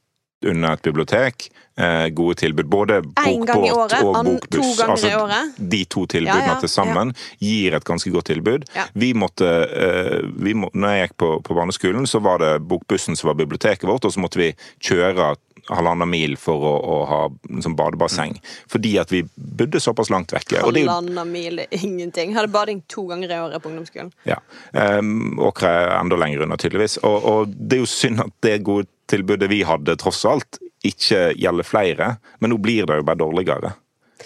[0.46, 2.66] unna et bibliotek, eh, gode tilbud.
[2.66, 4.77] Både bokbåt og bokbuss.
[4.77, 5.40] to altså.
[5.57, 8.68] De to tilbudene Ja, ja, til sammen gir et ganske godt tilbud.
[8.74, 8.87] Ja.
[8.94, 13.16] Vi måtte, eh, vi må, når jeg gikk på, på barneskolen, så var det bokbussen
[13.16, 15.35] som var biblioteket vårt, og så måtte vi kjøre
[15.68, 18.38] halvannen mil for å, å ha liksom, badebasseng.
[18.70, 20.61] Fordi at vi bodde såpass langt vekke.
[20.61, 22.35] Er Halvannen mil er ingenting.
[22.37, 24.12] Hadde bading to ganger i året på ungdomsskolen.
[24.29, 24.38] Ja.
[24.72, 26.98] Um, Åkra er enda lenger unna, tydeligvis.
[27.03, 31.32] Og, og det er jo synd at det gode tilbudet vi hadde, tross alt, ikke
[31.34, 32.08] gjelder flere.
[32.38, 33.74] Men nå blir det jo bare dårligere.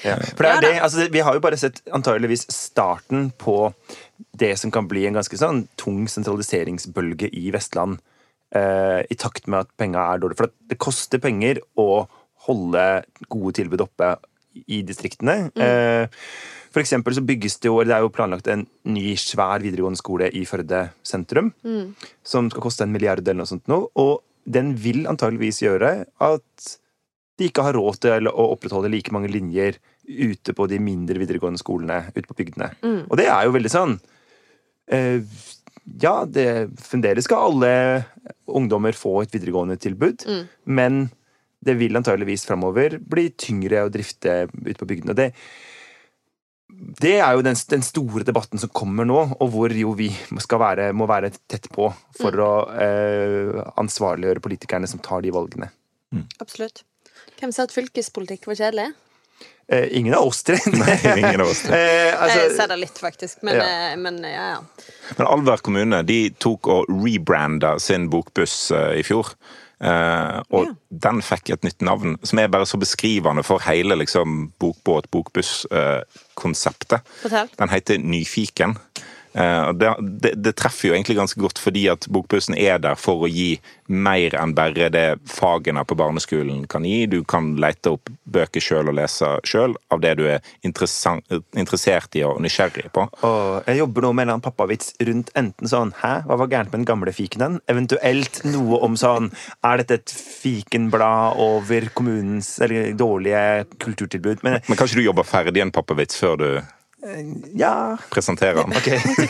[0.03, 0.17] Ja.
[0.17, 3.73] For det er det, altså, vi har jo bare sett antageligvis starten på
[4.39, 8.01] det som kan bli en ganske sånn tung sentraliseringsbølge i Vestland.
[8.55, 10.41] eh, I takt med at penga er dårlige.
[10.41, 12.07] For det koster penger å
[12.49, 14.17] holde gode tilbud oppe
[14.67, 15.53] i distriktene.
[15.57, 16.09] Eh,
[16.73, 20.31] for eksempel så bygges det jo Det er jo planlagt en ny, svær videregående skole
[20.33, 21.53] i Førde sentrum.
[22.25, 23.79] Som skal koste en milliard eller noe sånt nå.
[23.97, 26.69] Og den vil antageligvis gjøre at
[27.39, 31.61] de ikke har råd til å opprettholde like mange linjer ute på de mindre videregående
[31.63, 32.73] skolene ute på bygdene.
[33.09, 33.97] Og det er jo veldig sånn
[34.91, 35.23] eh,
[36.03, 37.73] Ja, det fremdeles skal alle
[38.47, 40.27] ungdommer få et videregående tilbud,
[40.65, 41.09] men
[41.63, 45.15] det vil antageligvis framover bli tyngre å drifte ute på bygdene.
[45.15, 45.31] Og det,
[46.83, 50.09] det er jo den, den store debatten som kommer nå, og hvor jo vi
[50.43, 51.87] skal være, må være tett på
[52.19, 55.71] for å eh, ansvarliggjøre politikerne som tar de valgene.
[56.43, 56.83] Absolutt.
[57.39, 58.91] Hvem sa at fylkespolitikk var kjedelig?
[59.69, 60.59] Eh, ingen av oss tre.
[60.73, 61.79] Nei, ingen av oss tre.
[61.83, 63.43] Eh, jeg altså, ser det litt, faktisk.
[63.47, 63.67] Men Ja.
[63.71, 64.87] ja, men, ja, ja.
[65.17, 69.33] Men Alver kommune de tok og rebranda sin bokbuss eh, i fjor.
[69.83, 70.75] Eh, og Ja.
[71.11, 77.01] den fikk et nytt navn, som er bare så beskrivende for hele liksom, bokbåt, bokbuss-konseptet.
[77.23, 77.49] Fortell.
[77.59, 78.77] Den heter Nyfiken.
[79.33, 83.25] Eh, det, det, det treffer jo egentlig ganske godt, fordi at bokbussen er der for
[83.25, 83.57] å gi
[83.93, 87.07] mer enn bare det fagene på barneskolen kan gi.
[87.11, 92.25] Du kan lete opp bøker sjøl og lese sjøl av det du er interessert i
[92.27, 93.07] og nysgjerrig på.
[93.29, 96.83] Og jeg jobber nå med en pappavits rundt enten sånn Hæ, hva var gærent med
[96.83, 97.59] den gamle fikenen?
[97.71, 99.31] Eventuelt noe om sånn
[99.67, 104.45] Er dette et fikenblad over kommunens eller dårlige kulturtilbud?
[104.47, 106.49] Men Men kan ikke du jobbe ferdig en pappavits før du
[107.59, 108.73] ja Presentere den?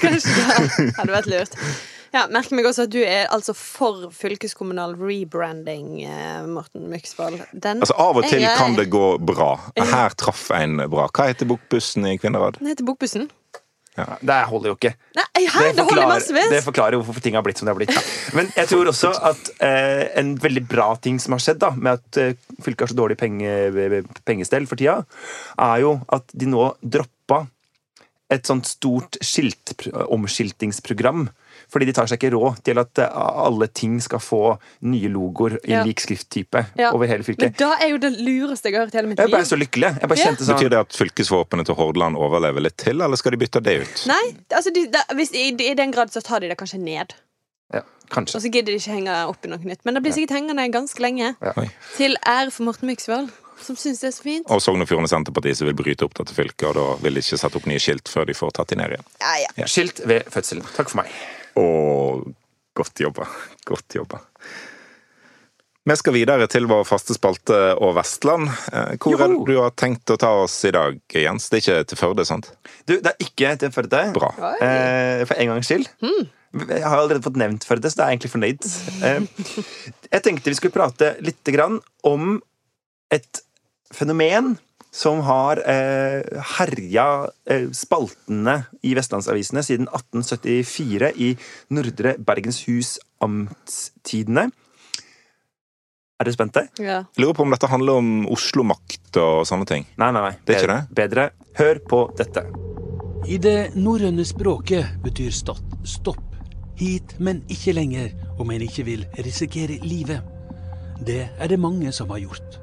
[0.03, 1.59] Kanskje det hadde vært lurt.
[2.13, 7.39] Ja, Merker meg også at du er altså for fylkeskommunal rebranding, eh, Morten Myksvold.
[7.53, 9.55] Den Altså Av og til jeg, kan det gå bra.
[9.81, 11.07] Her traff en bra.
[11.09, 12.61] Hva heter bokbussen i Kvinnerad?
[12.61, 13.31] Den heter Bokbussen.
[13.97, 14.93] Det holder jo ikke.
[15.19, 16.49] Nei, hei, det, holder massevis!
[16.49, 18.13] det forklarer hvorfor ting har blitt som det har blitt.
[18.37, 22.01] Men jeg tror også at eh, en veldig bra ting som har skjedd, da, med
[22.01, 25.03] at eh, fylket har så dårlig penge, pengestell for tida,
[25.61, 27.43] er jo at de nå droppa
[28.33, 29.75] et sånt stort skilt,
[30.13, 31.29] omskiltingsprogram.
[31.73, 33.17] Fordi de tar seg ikke råd til at eh,
[33.47, 34.41] alle ting skal få
[34.89, 35.83] nye logoer i Ja.
[35.85, 36.91] lik skrifttype Ja.
[36.93, 37.43] over hele fylket.
[37.43, 39.47] Men da er jo det lureste jeg har hørt i hele mitt Jeg ble liv.
[39.47, 39.91] så lykkelig.
[40.01, 40.25] Jeg bare Ja.
[40.27, 43.63] kjente sånn Betyr det at fylkesvåpenet til Hordaland overlever litt til, eller skal de bytte
[43.63, 44.07] det ut?
[44.07, 47.15] Nei, altså de, da, hvis, i, I den grad så tar de det kanskje ned.
[47.73, 48.37] ja, Kanskje.
[48.37, 49.81] Og så gidder de ikke henge opp i noe nytt.
[49.85, 51.35] Men det blir sikkert hengende ganske lenge.
[51.41, 51.53] Ja.
[51.97, 53.31] Til ære for Morten Myksvold,
[53.67, 54.51] som syns det er så fint.
[54.53, 57.25] Og Sogn og Fjordane Senterparti som vil bryte opp dette fylket, og da vil de
[57.25, 59.09] ikke sette opp nye skilt før de får tatt de ned igjen.
[59.23, 59.71] Ja, ja.
[59.71, 60.67] Skilt ved fødselen.
[60.77, 61.17] Takk for meg.
[61.61, 62.31] Og
[62.73, 63.27] Godt jobba.
[63.69, 64.23] Godt jobba.
[65.83, 68.47] Vi skal videre til vår faste spalte og Vestland.
[68.71, 71.49] Eh, Hvor er det du har tenkt å ta oss i dag, Jens?
[71.51, 72.53] Det er ikke til Førde, sant?
[72.87, 74.05] Du, det er ikke til Førde.
[74.15, 74.31] Bra.
[74.63, 75.91] Eh, for en gangs skyld.
[76.53, 78.71] Jeg har allerede fått nevnt Førde, så da er jeg egentlig fornøyd.
[79.11, 79.77] Eh,
[80.13, 82.37] jeg tenkte vi skulle prate litt grann om
[83.13, 83.43] et
[83.93, 84.57] fenomen
[84.93, 86.21] som har eh,
[86.59, 87.07] herja
[87.49, 91.31] eh, spaltene i vestlandsavisene siden 1874 i
[91.73, 94.51] Nordre Bergenshus Amtstidene.
[96.21, 96.67] Er dere spente?
[96.79, 96.99] Ja.
[97.17, 99.89] Jeg lurer på om dette handler om Oslo-makt og sånne ting.
[99.97, 100.35] Nei, nei, nei.
[100.45, 100.99] Det er ikke det?
[101.01, 101.25] Bedre.
[101.59, 102.45] Hør på dette.
[103.33, 106.29] I det norrøne språket betyr stad stopp.
[106.79, 110.23] Hit, men ikke lenger, om en ikke vil risikere livet.
[111.03, 112.62] Det er det mange som har gjort.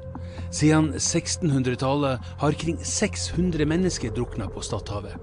[0.50, 5.14] Siden 1600-tallet har kring 600 mennesker drukna på Stadhavet.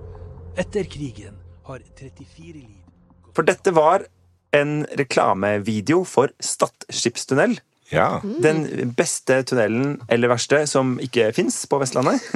[0.58, 1.36] Etter krigen
[1.68, 2.78] har 34 liv
[3.36, 4.08] For dette var
[4.56, 7.58] en reklamevideo for Stad skipstunnel.
[7.92, 8.22] Ja.
[8.24, 12.24] Den beste tunnelen, eller verste, som ikke fins på Vestlandet.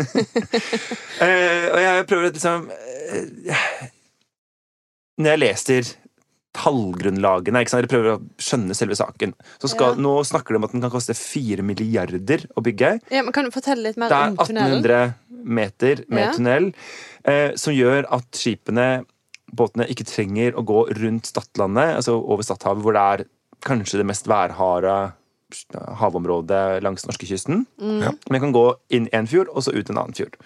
[1.22, 3.82] Eh, og jeg prøver å liksom eh,
[5.22, 5.90] Når jeg leser
[6.58, 7.86] tallgrunnlagene, ikke sant?
[7.86, 10.02] Dere prøver å skjønne selve saken så skal, Ja.
[10.04, 13.00] Nå snakker de om at den kan koste 4 milliarder å bygge.
[13.12, 14.82] ja, men Kan du fortelle litt mer om tunnelen?
[14.84, 15.16] Det er om tunnelen?
[15.16, 16.32] 1800 meter med Ja.
[16.34, 16.74] tunnel,
[17.26, 19.06] eh, som gjør at skipene,
[19.54, 23.26] båtene, ikke trenger å gå rundt Stadlandet, altså over Stadhavet, hvor det er
[23.62, 25.14] kanskje det mest værharde
[26.00, 27.66] havområdet langs norskekysten.
[27.82, 28.02] Mm.
[28.02, 28.12] Ja.
[28.30, 30.38] Men kan gå inn en fjord, og så ut en annen fjord.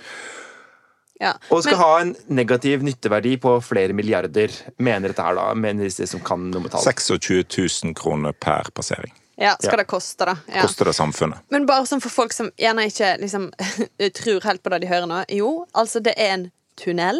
[1.21, 1.34] Ja.
[1.49, 5.84] Og skal Men- ha en negativ nytteverdi på flere milliarder, mener dette her da, mener
[5.88, 6.82] disse som kan noe med tall.
[6.84, 9.13] 26 000 kroner per passering.
[9.38, 9.84] Ja, skal Ja.
[9.84, 10.36] det koste, da.
[10.47, 10.62] Ja.
[10.62, 11.39] Koster det samfunnet.
[11.51, 13.51] Men bare sånn for folk som gjerne ikke liksom,
[14.13, 15.23] tror helt på det de hører nå.
[15.30, 17.19] Jo, altså det er en tunnel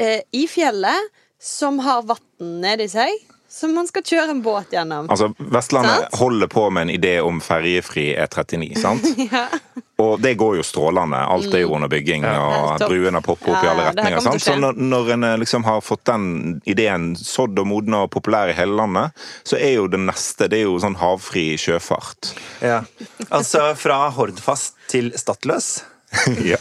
[0.00, 2.18] eh, i fjellet som har vann
[2.62, 3.12] nedi seg,
[3.56, 5.06] som man skal kjøre en båt gjennom.
[5.10, 6.18] Altså, Vestlandet Sant?
[6.20, 9.06] holder på med en idé om ferjefri E39, sant?
[9.32, 9.48] Ja.
[9.96, 11.16] Og det går jo strålende.
[11.16, 12.90] Alt er jo under bygging, og topp.
[12.92, 14.24] bruene popper opp i alle ja, det her retninger.
[14.26, 14.44] Sant?
[14.44, 16.26] Så når, når en eh, liksom har fått den
[16.68, 20.60] ideen sådd og modna og populær i hele landet, så er jo det neste det
[20.60, 22.34] er jo sånn havfri sjøfart.
[22.60, 22.82] Ja.
[23.30, 25.78] Altså fra Hordfast til Stadløs.
[26.52, 26.60] ja.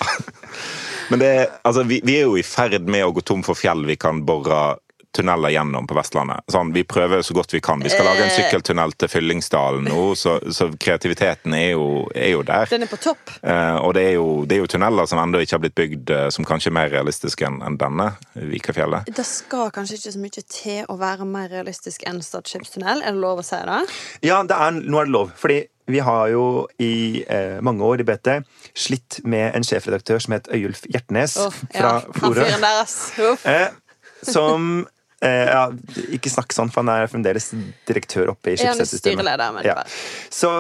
[1.12, 1.34] Men det,
[1.68, 4.24] altså, vi, vi er jo i ferd med å gå tom for fjell vi kan
[4.26, 4.78] bore
[5.16, 6.44] tunneler gjennom på Vestlandet.
[6.52, 7.82] Sånn, vi prøver så godt vi kan.
[7.84, 8.36] Vi skal lage en Eh.
[8.36, 12.68] sykkeltunnel til Fyllingsdalen nå, så, så kreativiteten er jo, er jo der.
[12.70, 13.32] Den er på topp.
[13.42, 16.12] Eh, og det er, jo, det er jo tunneler som ennå ikke har blitt bygd,
[16.16, 19.08] eh, som kanskje er mer realistiske enn en denne, Vikafjellet.
[19.16, 23.04] Det skal kanskje ikke så mye til å være mer realistisk enn Stad skipstunnel.
[23.06, 23.80] Er det lov å si det?
[24.26, 25.32] Ja, det er, nå er det lov.
[25.40, 28.40] Fordi vi har jo i eh, mange år i BT
[28.74, 33.36] slitt med en sjefredaktør som het Øyulf Hjertnes oh, ja, fra Florø.
[33.46, 33.68] Eh,
[34.26, 34.88] som
[35.30, 35.64] ja,
[36.16, 37.52] Ikke snakk sånn, for han er fremdeles
[37.88, 38.58] direktør oppe i
[39.56, 39.82] men Ja.
[40.34, 40.52] Så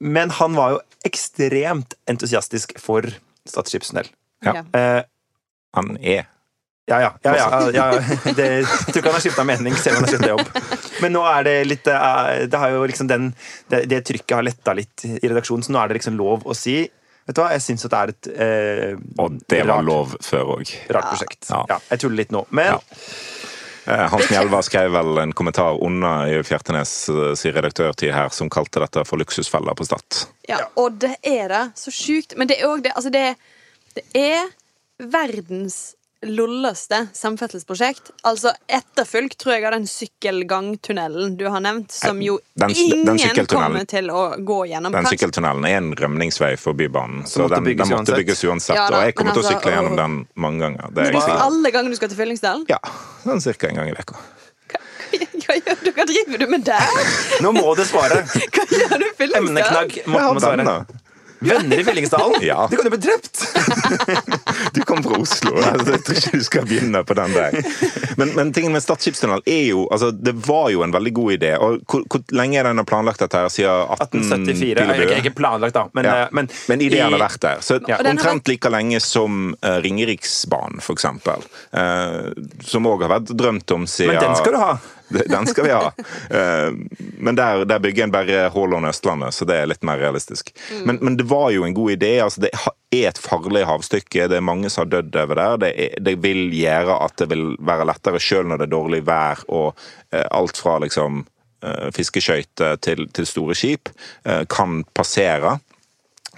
[0.00, 3.06] Men han var jo ekstremt entusiastisk for
[3.48, 4.06] Stad skipstunnel.
[4.44, 4.60] Ja.
[4.60, 4.62] Ja.
[4.78, 5.02] Eh,
[5.74, 6.26] Han er.
[6.90, 7.10] ja, ja.
[7.22, 8.32] ja, ja, ja, ja.
[8.34, 10.80] Det, jeg tror ikke han har skifta mening selv om han har skifta jobb.
[11.02, 13.28] Men nå er det litt eh, Det har jo liksom den
[13.70, 16.56] Det, det trykket har letta litt i redaksjonen, så nå er det liksom lov å
[16.56, 16.82] si
[17.30, 20.14] Vet du hva, jeg syns at det er et eh, Og det var rart, lov
[20.26, 20.72] før òg.
[20.90, 21.44] rart prosjekt.
[21.52, 21.60] Ja.
[21.70, 22.42] Ja, jeg tuller litt nå.
[22.50, 22.80] Men Ja.
[23.90, 28.50] Eh, Hans Mjelva skrev vel en kommentar under i Fjertenes eh, sin redaktørtid her, som
[28.52, 30.24] kalte dette for luksusfeller på Stad.
[30.50, 31.62] Ja, og det er det.
[31.80, 32.36] Så sjukt.
[32.36, 33.36] Men det er òg det Altså, det,
[33.96, 34.50] det er
[35.00, 35.94] verdens
[36.26, 38.10] lolleste samferdselsprosjekt.
[38.28, 43.46] Altså etterfulgt, tror jeg, av den sykkelgangtunnelen du har nevnt, som jo Den- den ingen
[43.46, 44.92] kommer til å gå gjennom.
[44.92, 48.16] Den sykkeltunnelen er en rømningsvei for Bybanen, så måtte den, den måtte uansett.
[48.16, 48.76] bygges uansett.
[48.76, 49.96] Ja da, og jeg kommer til å altså, sykle gjennom åh.
[49.96, 50.82] den mange ganger.
[50.92, 52.66] Det Men er jeg alle ganger du skal til Fyllingsdalen?
[52.68, 52.78] Ja,
[53.24, 54.16] sånn cirka en gang i uka.
[55.10, 55.90] Hva, gjør du?
[55.92, 56.80] hva driver du med der?
[57.42, 58.22] nå må du svare!
[58.22, 59.48] Hva gjør du i Fyllingsdalen?
[59.48, 60.86] Emneknagg Morten må svare.
[61.40, 61.80] Venner.
[61.80, 62.42] I Fyllingsdalen?
[62.44, 62.66] Ja.
[62.70, 63.44] Du kan jo bli drept!
[64.74, 65.56] Du kommer fra Oslo.
[65.56, 67.56] altså, Jeg tror ikke du skal begynne på den der.
[68.20, 71.32] Men, men tingen med Stad skipstunnel er jo altså, Det var jo en veldig god
[71.38, 71.50] idé.
[71.58, 73.40] Og hvor, hvor lenge er den planlagt dette?
[73.40, 73.48] her?
[73.50, 74.84] Siden 1874.
[74.86, 75.86] Mm, Ikke, ikke planlagt, da.
[75.96, 76.16] Men, ja.
[76.26, 77.64] eh, men, men ideen i- har vært der.
[77.66, 77.98] Så Ja.
[78.10, 81.42] Omtrent like lenge som uh, Ringeriksbanen, for eksempel.
[81.72, 82.30] Eh,
[82.66, 84.72] som òg har vært drømt om siden Men den skal du ha.
[85.10, 85.92] Den skal vi ha.
[86.30, 86.72] Eh,
[87.18, 90.52] men der, der bygger en bare Haaland Østlandet, så det er litt mer realistisk.
[90.70, 90.82] Mm.
[90.86, 92.12] Men, men det var jo en god idé.
[92.22, 94.28] altså Det er et farlig havstykke.
[94.30, 95.56] Det er mange som har dødd over der.
[95.64, 99.02] Det, er, det vil gjøre at det vil være lettere sjøl når det er dårlig
[99.08, 99.72] vær, og
[100.12, 101.24] eh, alt fra liksom
[101.64, 103.92] eh, fiskeskøyter til, til store skip
[104.50, 105.58] kan passere.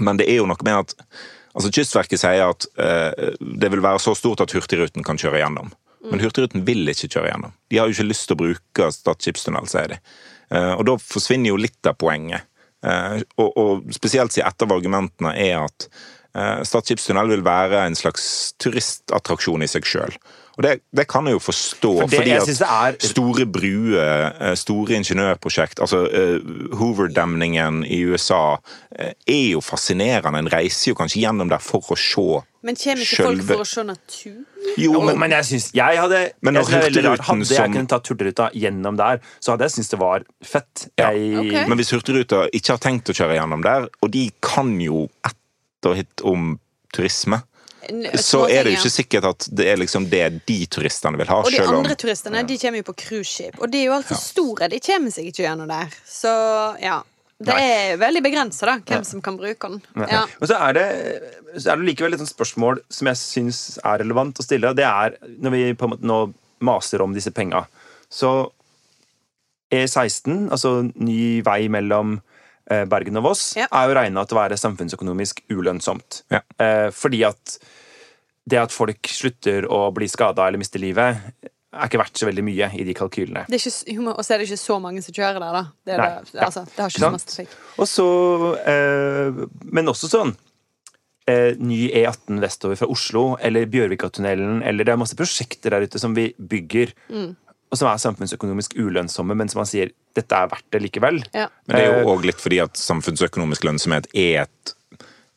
[0.00, 0.96] Men det er jo noe med at
[1.52, 2.64] altså Kystverket sier at
[3.40, 5.68] det vil være så stort at Hurtigruten kan kjøre gjennom.
[6.10, 7.52] Men Hurtigruten vil ikke kjøre gjennom.
[7.70, 9.98] De har jo ikke lyst til å bruke Stad skipstunnel, sier de.
[10.50, 12.48] Eh, Og da forsvinner jo litt av poenget.
[12.84, 15.86] Eh, Og, og spesielt siden et av argumentene er at
[16.34, 20.16] eh, Stad skipstunnel vil være en slags turistattraksjon i seg sjøl.
[20.62, 24.54] Og det, det kan jeg jo forstå, For det- fordi at er- store bruer, eh,
[24.54, 30.38] store ingeniørprosjekt, altså uh, Hoover-demningen i USA, uh, er jo fascinerende.
[30.38, 33.66] En reiser jo kanskje gjennom der for å se Men kommer ikke folk for å
[33.66, 34.44] se natur?
[34.78, 37.20] Jo, men, men men jeg synes, jeg hadde Men jeg synes det er rart.
[37.26, 40.88] Hadde jeg kunnet ta Hurtigruta gjennom der, så hadde jeg syntes det var fett.
[40.98, 41.10] Ja.
[41.10, 41.66] Jeg, Okay.
[41.68, 45.36] Men hvis Hurtigruta ikke har tenkt å kjøre gjennom der, og de kan jo ett
[45.90, 46.60] og hit om
[46.94, 47.42] turisme,
[48.22, 51.40] så er det jo ikke sikkert at det er liksom det de turistene vil ha.
[51.42, 54.20] Og de andre om- turistene de kommer jo på cruiseskip, og de er jo altfor
[54.20, 54.68] store.
[54.72, 55.90] De kommer seg ikke gjennom der.
[56.06, 56.32] Så
[56.82, 57.00] ja.
[57.42, 59.80] Det er veldig begrensa, da, hvem som kan bruke den.
[59.98, 60.20] Ja.
[60.38, 60.84] Men så er, det,
[61.58, 64.70] så er det likevel et sånt spørsmål som jeg syns er relevant å stille.
[64.70, 66.20] og Det er når vi på en måte nå
[66.62, 67.64] maser om disse penga.
[68.06, 68.30] Så
[69.72, 72.20] E16, altså ny vei mellom
[72.86, 73.66] Bergen og Voss, Ja.
[73.72, 76.22] er jo regna til å være samfunnsøkonomisk ulønnsomt.
[76.30, 76.40] Ja.
[76.58, 77.58] Eh, fordi at
[78.48, 81.18] det at folk slutter å bli skada eller mister livet,
[81.72, 83.46] er ikke verdt så veldig mye i de kalkylene.
[83.48, 85.62] Er og så er det ikke så mange som kjører der, da.
[85.86, 86.44] Det, er Nei, det, ja.
[86.46, 87.36] altså, det har ikke Ikke så masse sant?
[87.36, 87.54] trafikk.
[87.78, 88.08] Og så,
[88.66, 90.34] eh, men også sånn
[91.30, 96.00] eh, ny E18 vestover fra Oslo, eller Bjørvikatunnelen, eller det er masse prosjekter der ute
[96.02, 96.92] som vi bygger,
[97.72, 101.22] og som er samfunnsøkonomisk ulønnsomme, men som man sier dette er verdt det likevel.
[101.32, 101.46] Ja.
[101.64, 104.74] Men det er Eh, jo òg litt fordi at samfunnsøkonomisk lønnsomhet er et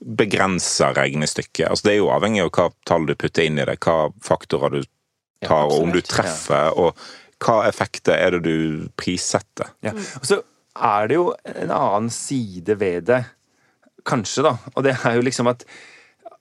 [0.03, 1.69] begrensa regnestykke.
[1.69, 4.75] Altså, det er jo avhengig av hva tall du putter inn i det, hva faktorer
[4.75, 4.81] du
[5.45, 6.99] tar, og om du treffer, og
[7.45, 9.71] hva effekter er det du prissetter.
[9.85, 9.95] Ja.
[9.95, 10.41] Og så
[10.75, 13.23] er det jo en annen side ved det,
[14.05, 14.57] kanskje, da.
[14.75, 15.63] Og det er jo liksom at,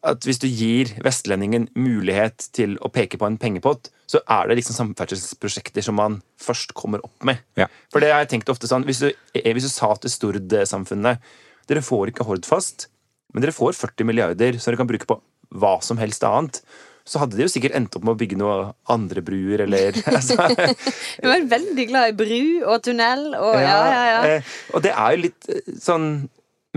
[0.05, 4.59] at hvis du gir vestlendingen mulighet til å peke på en pengepott, så er det
[4.61, 7.41] liksom samferdselsprosjekter som man først kommer opp med.
[7.59, 7.71] Ja.
[7.93, 11.23] For det har jeg tenkt ofte sånn Hvis du, eh, hvis du sa til Stord-samfunnet
[11.71, 12.91] Dere får ikke Hordfast,
[13.33, 15.17] men dere får 40 milliarder som dere kan bruke på
[15.55, 16.61] hva som helst annet.
[17.09, 20.37] Så hadde de jo sikkert endt opp med å bygge noen andre bruer, eller altså,
[20.37, 24.21] Jeg er veldig glad i bru og tunnel og ja, ja, ja.
[24.35, 24.39] ja.
[24.73, 26.09] og det er jo litt eh, sånn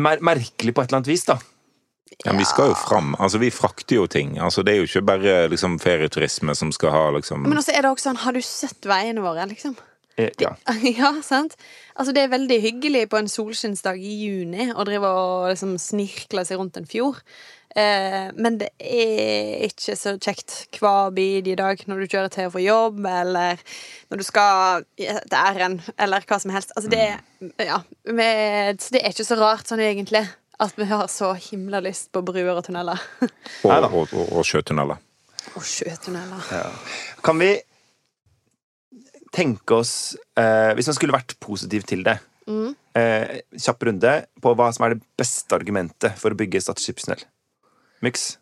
[0.04, 1.40] mer merkelig på et eller annet vis, da.
[2.26, 3.14] Ja, men vi skal jo fram.
[3.20, 4.38] Altså, vi frakter jo ting.
[4.42, 7.86] Altså, det er jo ikke bare liksom, ferieturisme som skal ha liksom Men også er
[7.86, 9.76] det også sånn, har du sett veiene våre, liksom?
[10.18, 10.30] Ja.
[10.42, 10.52] ja.
[10.98, 11.54] Ja, sant?
[11.96, 16.46] Altså, det er veldig hyggelig på en solskinnsdag i juni å drive og liksom snirkle
[16.48, 17.20] seg rundt en fjord.
[17.78, 22.48] Eh, men det er ikke så kjekt hver bid i dag når du kjører til
[22.50, 23.62] og fra jobb, eller
[24.10, 26.74] når du skal til æren, eller hva som helst.
[26.80, 27.78] Altså, det, er- ja,
[28.10, 30.24] med, så det er ikke så rart sånn egentlig
[30.60, 33.02] at vi har så himla lyst på bruer og tunneler.
[33.68, 34.98] og, og, og, og sjøtunneler.
[35.56, 36.48] og sjøtunneler.
[37.26, 37.52] Kan vi
[39.36, 42.16] tenke oss eh, Hvis man skulle vært positiv til det
[42.98, 47.22] eh, Kjapp runde på hva som er det beste argumentet for å bygge Stad skipstunnel.
[48.06, 48.38] Miks?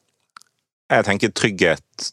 [0.92, 2.12] Jeg tenker trygghet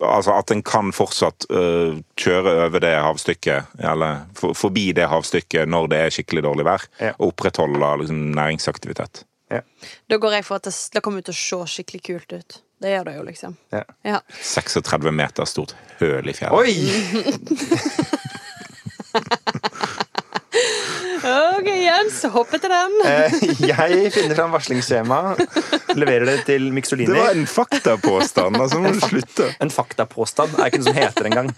[0.00, 5.68] Altså at en kan fortsatt uh, kjøre over det havstykket, eller for, forbi det havstykket
[5.68, 7.10] når det er skikkelig dårlig vær, Ja.
[7.18, 9.26] og opprettholde liksom, næringsaktivitet.
[9.50, 12.60] Da går jeg for at det, det kommer til å se skikkelig kult ut.
[12.80, 13.56] Det gjør det jo, liksom.
[13.74, 13.84] Ja.
[14.06, 14.20] Ja.
[14.40, 16.56] 36 meter stort høl i fjellet.
[16.56, 16.74] Oi!
[21.60, 22.94] OK, Jens, hopp til den.
[23.04, 23.34] Eh,
[23.68, 25.18] jeg finner fram varslingsskjema,
[25.98, 29.50] leverer det til Det var en faktapåstand, altså må du slutte.
[29.60, 31.50] En faktapåstand er ikke noe som heter engang.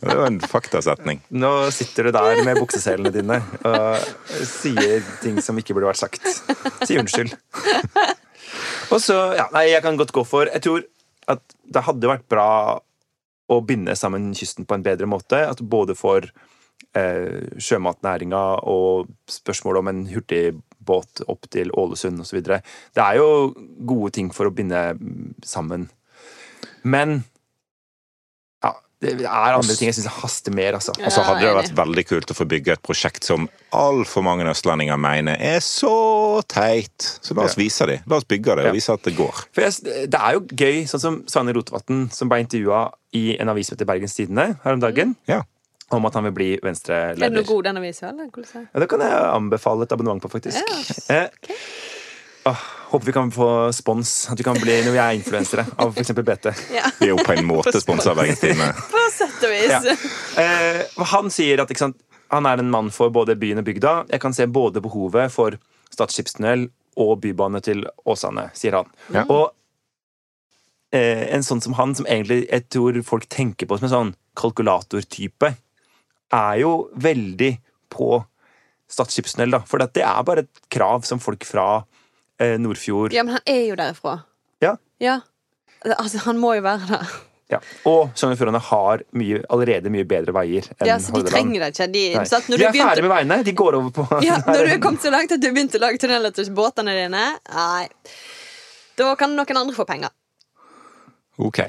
[0.00, 1.20] Det var en faktasetning.
[1.28, 6.24] Nå sitter du der med bukseselene dine og sier ting som ikke burde vært sagt.
[6.88, 7.34] Si unnskyld.
[8.90, 10.86] Og så, ja, nei, jeg kan godt gå for Jeg tror
[11.30, 12.48] at det hadde vært bra
[13.50, 15.44] å binde sammen kysten på en bedre måte.
[15.44, 16.24] At både for
[16.96, 22.42] eh, sjømatnæringa og spørsmål om en hurtigbåt opp til Ålesund osv.
[22.42, 23.54] Det er jo
[23.86, 25.88] gode ting for å binde mm, sammen.
[26.82, 27.20] Men
[28.64, 30.94] ja, det er andre ting jeg syns haster mer, altså.
[30.98, 34.48] Og så hadde det vært veldig kult å få bygge et prosjekt som altfor mange
[34.50, 37.06] østlendinger mener er så teit.
[37.24, 38.00] Så la oss vise det.
[38.10, 39.46] La oss bygge det og vise at det går.
[39.54, 43.52] For jeg, det er jo gøy, sånn som Svane Rotevatn, som ble intervjua i en
[43.52, 45.42] avis som heter Bergens Tidende her om dagen, Ja.
[45.98, 47.24] Om at han vil bli Venstre-leder.
[47.26, 48.28] Er det noe god den avisa, eller?
[48.30, 48.66] Er?
[48.72, 50.60] Ja, det kan jeg anbefale et abonnement på, faktisk.
[52.40, 55.64] Eh, åh, håper vi kan få spons, at vi kan bli når vi er influensere
[55.76, 56.12] av f.eks.
[56.16, 56.52] BT.
[56.78, 58.70] Ja, Vi er jo på en måte sponsa av Bergens Tidende.
[58.94, 59.90] på sett og vis.
[59.90, 60.44] Ja.
[60.44, 61.98] Eh, han sier at ikke sant,
[62.30, 63.94] han er en mann for både byen og bygda.
[64.14, 65.58] Jeg kan se både behovet for
[65.90, 66.68] Stad skipstunnel
[67.02, 68.90] og bybane til Åsane, sier han.
[69.14, 69.24] Ja.
[69.26, 69.50] Og
[70.94, 74.12] eh, en sånn som han, som egentlig jeg tror folk tenker på som en sånn
[74.38, 75.52] kalkulatortype,
[76.32, 77.54] er jo veldig
[77.92, 78.24] på
[78.90, 79.60] Stad skipstunnel, da.
[79.70, 81.84] For det er bare et krav som folk fra
[82.42, 84.16] eh, Nordfjord Ja, men han er jo derifra.
[84.58, 84.72] Ja.
[84.98, 85.20] Ja.
[85.94, 87.12] Altså, han må jo være der.
[87.50, 87.58] Ja.
[87.86, 91.32] Og Sogn og Fjordane har mye, allerede mye bedre veier enn Ja, så de Hordaland.
[91.34, 91.88] trenger det ikke.
[91.94, 93.38] De, når De er er ferdig med veiene.
[93.46, 95.84] De går over på ja, når du er kommet så langt at du begynte å
[95.86, 97.24] lage tunneler til båtene dine,
[97.54, 97.88] nei
[98.98, 100.10] Da kan noen andre få penger.
[101.40, 101.62] Ok.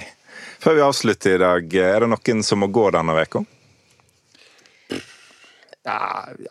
[0.62, 3.42] Før vi avslutter i dag, er det noen som må gå denne veka?
[5.88, 5.98] Ja,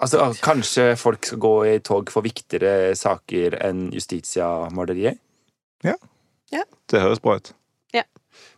[0.00, 5.20] altså, Kanskje folk skal gå i tog for viktigere saker enn justitia-morderiet?
[5.86, 5.96] Ja,
[6.90, 7.54] Det høres bra ut.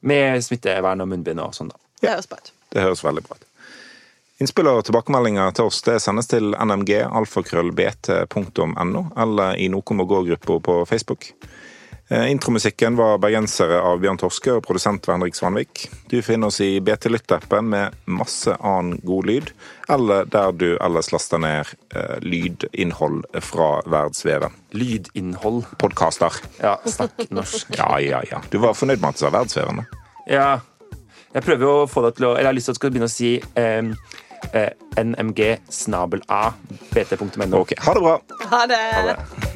[0.02, 1.78] Med smittevern og munnbind og sånn, da.
[2.02, 2.52] Det høres bra ut.
[2.72, 3.48] Det høres veldig bra ut.
[4.42, 10.56] Innspill og tilbakemeldinger til oss det sendes til nmg alfakrøllbt.no eller i Noen må gå-gruppa
[10.66, 11.28] på Facebook.
[12.12, 15.86] Eh, Intromusikken var bergensere av Bjørn Torske og produsent Henrik Svanvik.
[16.10, 19.52] Du finner oss i BT Lytt-appen med masse annen god lyd,
[19.88, 24.52] eller der du ellers laster ned eh, lydinnhold fra verdensveven.
[24.76, 25.62] Lydinnhold.
[25.80, 26.36] Podkaster.
[26.60, 27.72] Ja, snakk norsk.
[27.78, 28.42] Ja, ja, ja.
[28.52, 29.86] Du var fornøyd med at det sa verdensvevende?
[30.28, 30.50] Ja.
[31.32, 32.92] Jeg prøver å få deg til å Eller jeg har lyst til at du skal
[32.92, 33.94] begynne å si um,
[34.52, 34.68] uh,
[35.00, 35.40] nmg
[35.72, 36.42] snabel a
[36.92, 37.64] bt.no.
[37.64, 38.18] Ok, ha det bra!
[38.52, 38.84] Ha det.
[38.98, 39.51] Ha det.